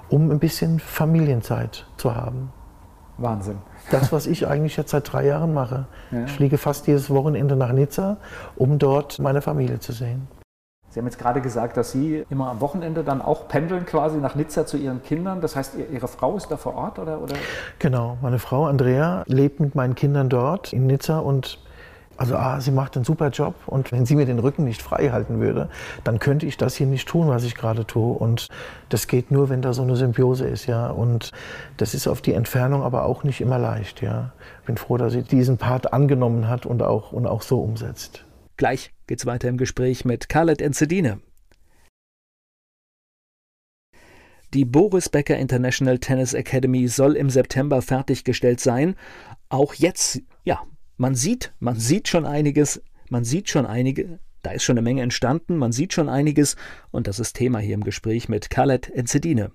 [0.10, 2.52] um ein bisschen Familienzeit zu haben.
[3.18, 3.60] Wahnsinn.
[3.92, 5.86] Das, was ich eigentlich jetzt seit drei Jahren mache.
[6.12, 6.24] Ja.
[6.26, 8.18] Ich fliege fast jedes Wochenende nach Nizza,
[8.56, 10.28] um dort meine Familie zu sehen.
[10.92, 14.36] Sie haben jetzt gerade gesagt, dass Sie immer am Wochenende dann auch pendeln quasi nach
[14.36, 15.40] Nizza zu Ihren Kindern.
[15.40, 17.22] Das heißt, Ihre Frau ist da vor Ort oder?
[17.22, 17.36] oder?
[17.80, 21.60] Genau, meine Frau Andrea lebt mit meinen Kindern dort in Nizza und
[22.18, 25.10] also ah, sie macht einen super Job und wenn sie mir den Rücken nicht frei
[25.10, 25.70] halten würde,
[26.04, 28.14] dann könnte ich das hier nicht tun, was ich gerade tue.
[28.14, 28.50] Und
[28.90, 30.92] das geht nur, wenn da so eine Symbiose ist, ja.
[30.92, 31.32] Und
[31.78, 34.34] das ist auf die Entfernung aber auch nicht immer leicht, ja.
[34.68, 38.24] Bin froh, dass sie diesen Part angenommen hat und auch, und auch so umsetzt.
[38.58, 41.20] Gleich geht's weiter im Gespräch mit Khaled Enzedine.
[44.54, 48.96] Die Boris Becker International Tennis Academy soll im September fertiggestellt sein.
[49.50, 50.62] Auch jetzt, ja,
[50.96, 55.02] man sieht, man sieht schon einiges, man sieht schon einige, da ist schon eine Menge
[55.02, 56.56] entstanden, man sieht schon einiges
[56.92, 59.52] und das ist Thema hier im Gespräch mit Khaled Enzedine.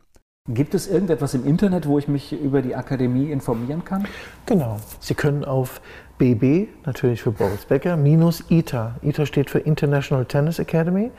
[0.49, 4.07] Gibt es irgendetwas im Internet, wo ich mich über die Akademie informieren kann?
[4.45, 4.79] Genau.
[5.01, 5.81] Sie können auf
[6.19, 8.97] BB, natürlich für Boris Becker, minus ITA.
[9.03, 11.11] ITA steht für International Tennis Academy.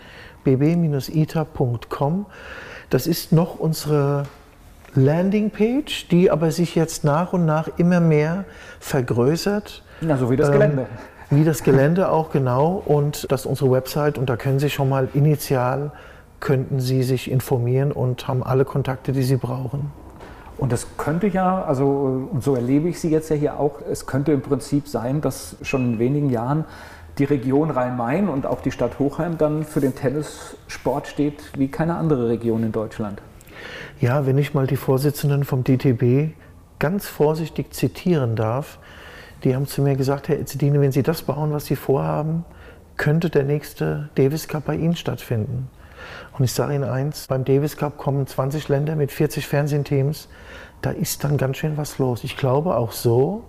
[0.44, 2.26] bb-ita.com.
[2.90, 4.24] Das ist noch unsere
[4.96, 8.46] Landingpage, die aber sich jetzt nach und nach immer mehr
[8.80, 9.84] vergrößert.
[10.02, 10.84] Ja, so wie das Gelände.
[11.30, 12.82] Ähm, wie das Gelände auch genau.
[12.86, 15.92] Und das ist unsere Website und da können Sie schon mal initial
[16.40, 19.92] könnten Sie sich informieren und haben alle Kontakte, die Sie brauchen.
[20.58, 24.06] Und das könnte ja, also und so erlebe ich Sie jetzt ja hier auch, es
[24.06, 26.66] könnte im Prinzip sein, dass schon in wenigen Jahren
[27.18, 31.96] die Region Rhein-Main und auch die Stadt Hochheim dann für den Tennissport steht wie keine
[31.96, 33.22] andere Region in Deutschland.
[34.00, 36.34] Ja, wenn ich mal die Vorsitzenden vom DTB
[36.80, 38.78] ganz vorsichtig zitieren darf,
[39.44, 42.46] die haben zu mir gesagt, Herr Etzedine, wenn Sie das bauen, was Sie vorhaben,
[42.98, 45.70] könnte der nächste Davis Cup bei Ihnen stattfinden.
[46.38, 50.30] Und ich sage Ihnen eins, beim Davis Cup kommen 20 Länder mit 40 Fernsehteams.
[50.82, 52.24] Da ist dann ganz schön was los.
[52.24, 53.44] Ich glaube auch so,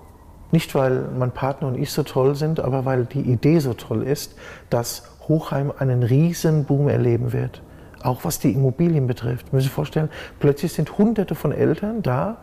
[0.50, 4.02] nicht weil mein Partner und ich so toll sind, aber weil die Idee so toll
[4.02, 4.34] ist,
[4.70, 7.62] dass Hochheim einen riesen Boom erleben wird.
[8.02, 9.46] Auch was die Immobilien betrifft.
[9.48, 12.38] Sie müssen sich vorstellen, plötzlich sind hunderte von Eltern da,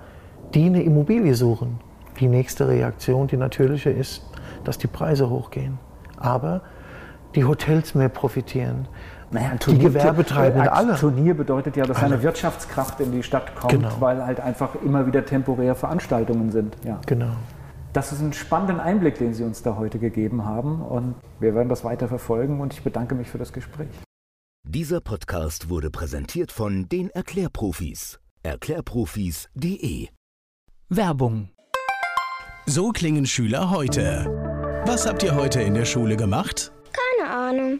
[0.54, 1.80] die eine Immobilie suchen.
[2.20, 4.22] Die nächste Reaktion, die natürliche ist,
[4.64, 5.80] dass die Preise hochgehen.
[6.18, 6.62] Aber
[7.36, 8.88] die Hotels mehr profitieren.
[9.32, 10.96] Naja, ein Turnier, die Gewerbetreibenden, alle.
[10.96, 12.16] Turnier bedeutet ja, dass alle.
[12.16, 13.90] eine Wirtschaftskraft in die Stadt kommt, genau.
[14.00, 16.76] weil halt einfach immer wieder temporäre Veranstaltungen sind.
[16.84, 17.00] Ja.
[17.06, 17.34] Genau.
[17.94, 21.70] Das ist ein spannender Einblick, den Sie uns da heute gegeben haben und wir werden
[21.70, 23.88] das weiter verfolgen und ich bedanke mich für das Gespräch.
[24.68, 28.20] Dieser Podcast wurde präsentiert von den Erklärprofis.
[28.44, 30.10] Erklärprofis.de
[30.90, 31.50] Werbung.
[32.66, 34.26] So klingen Schüler heute.
[34.86, 36.74] Was habt ihr heute in der Schule gemacht?
[36.92, 37.80] Keine Ahnung.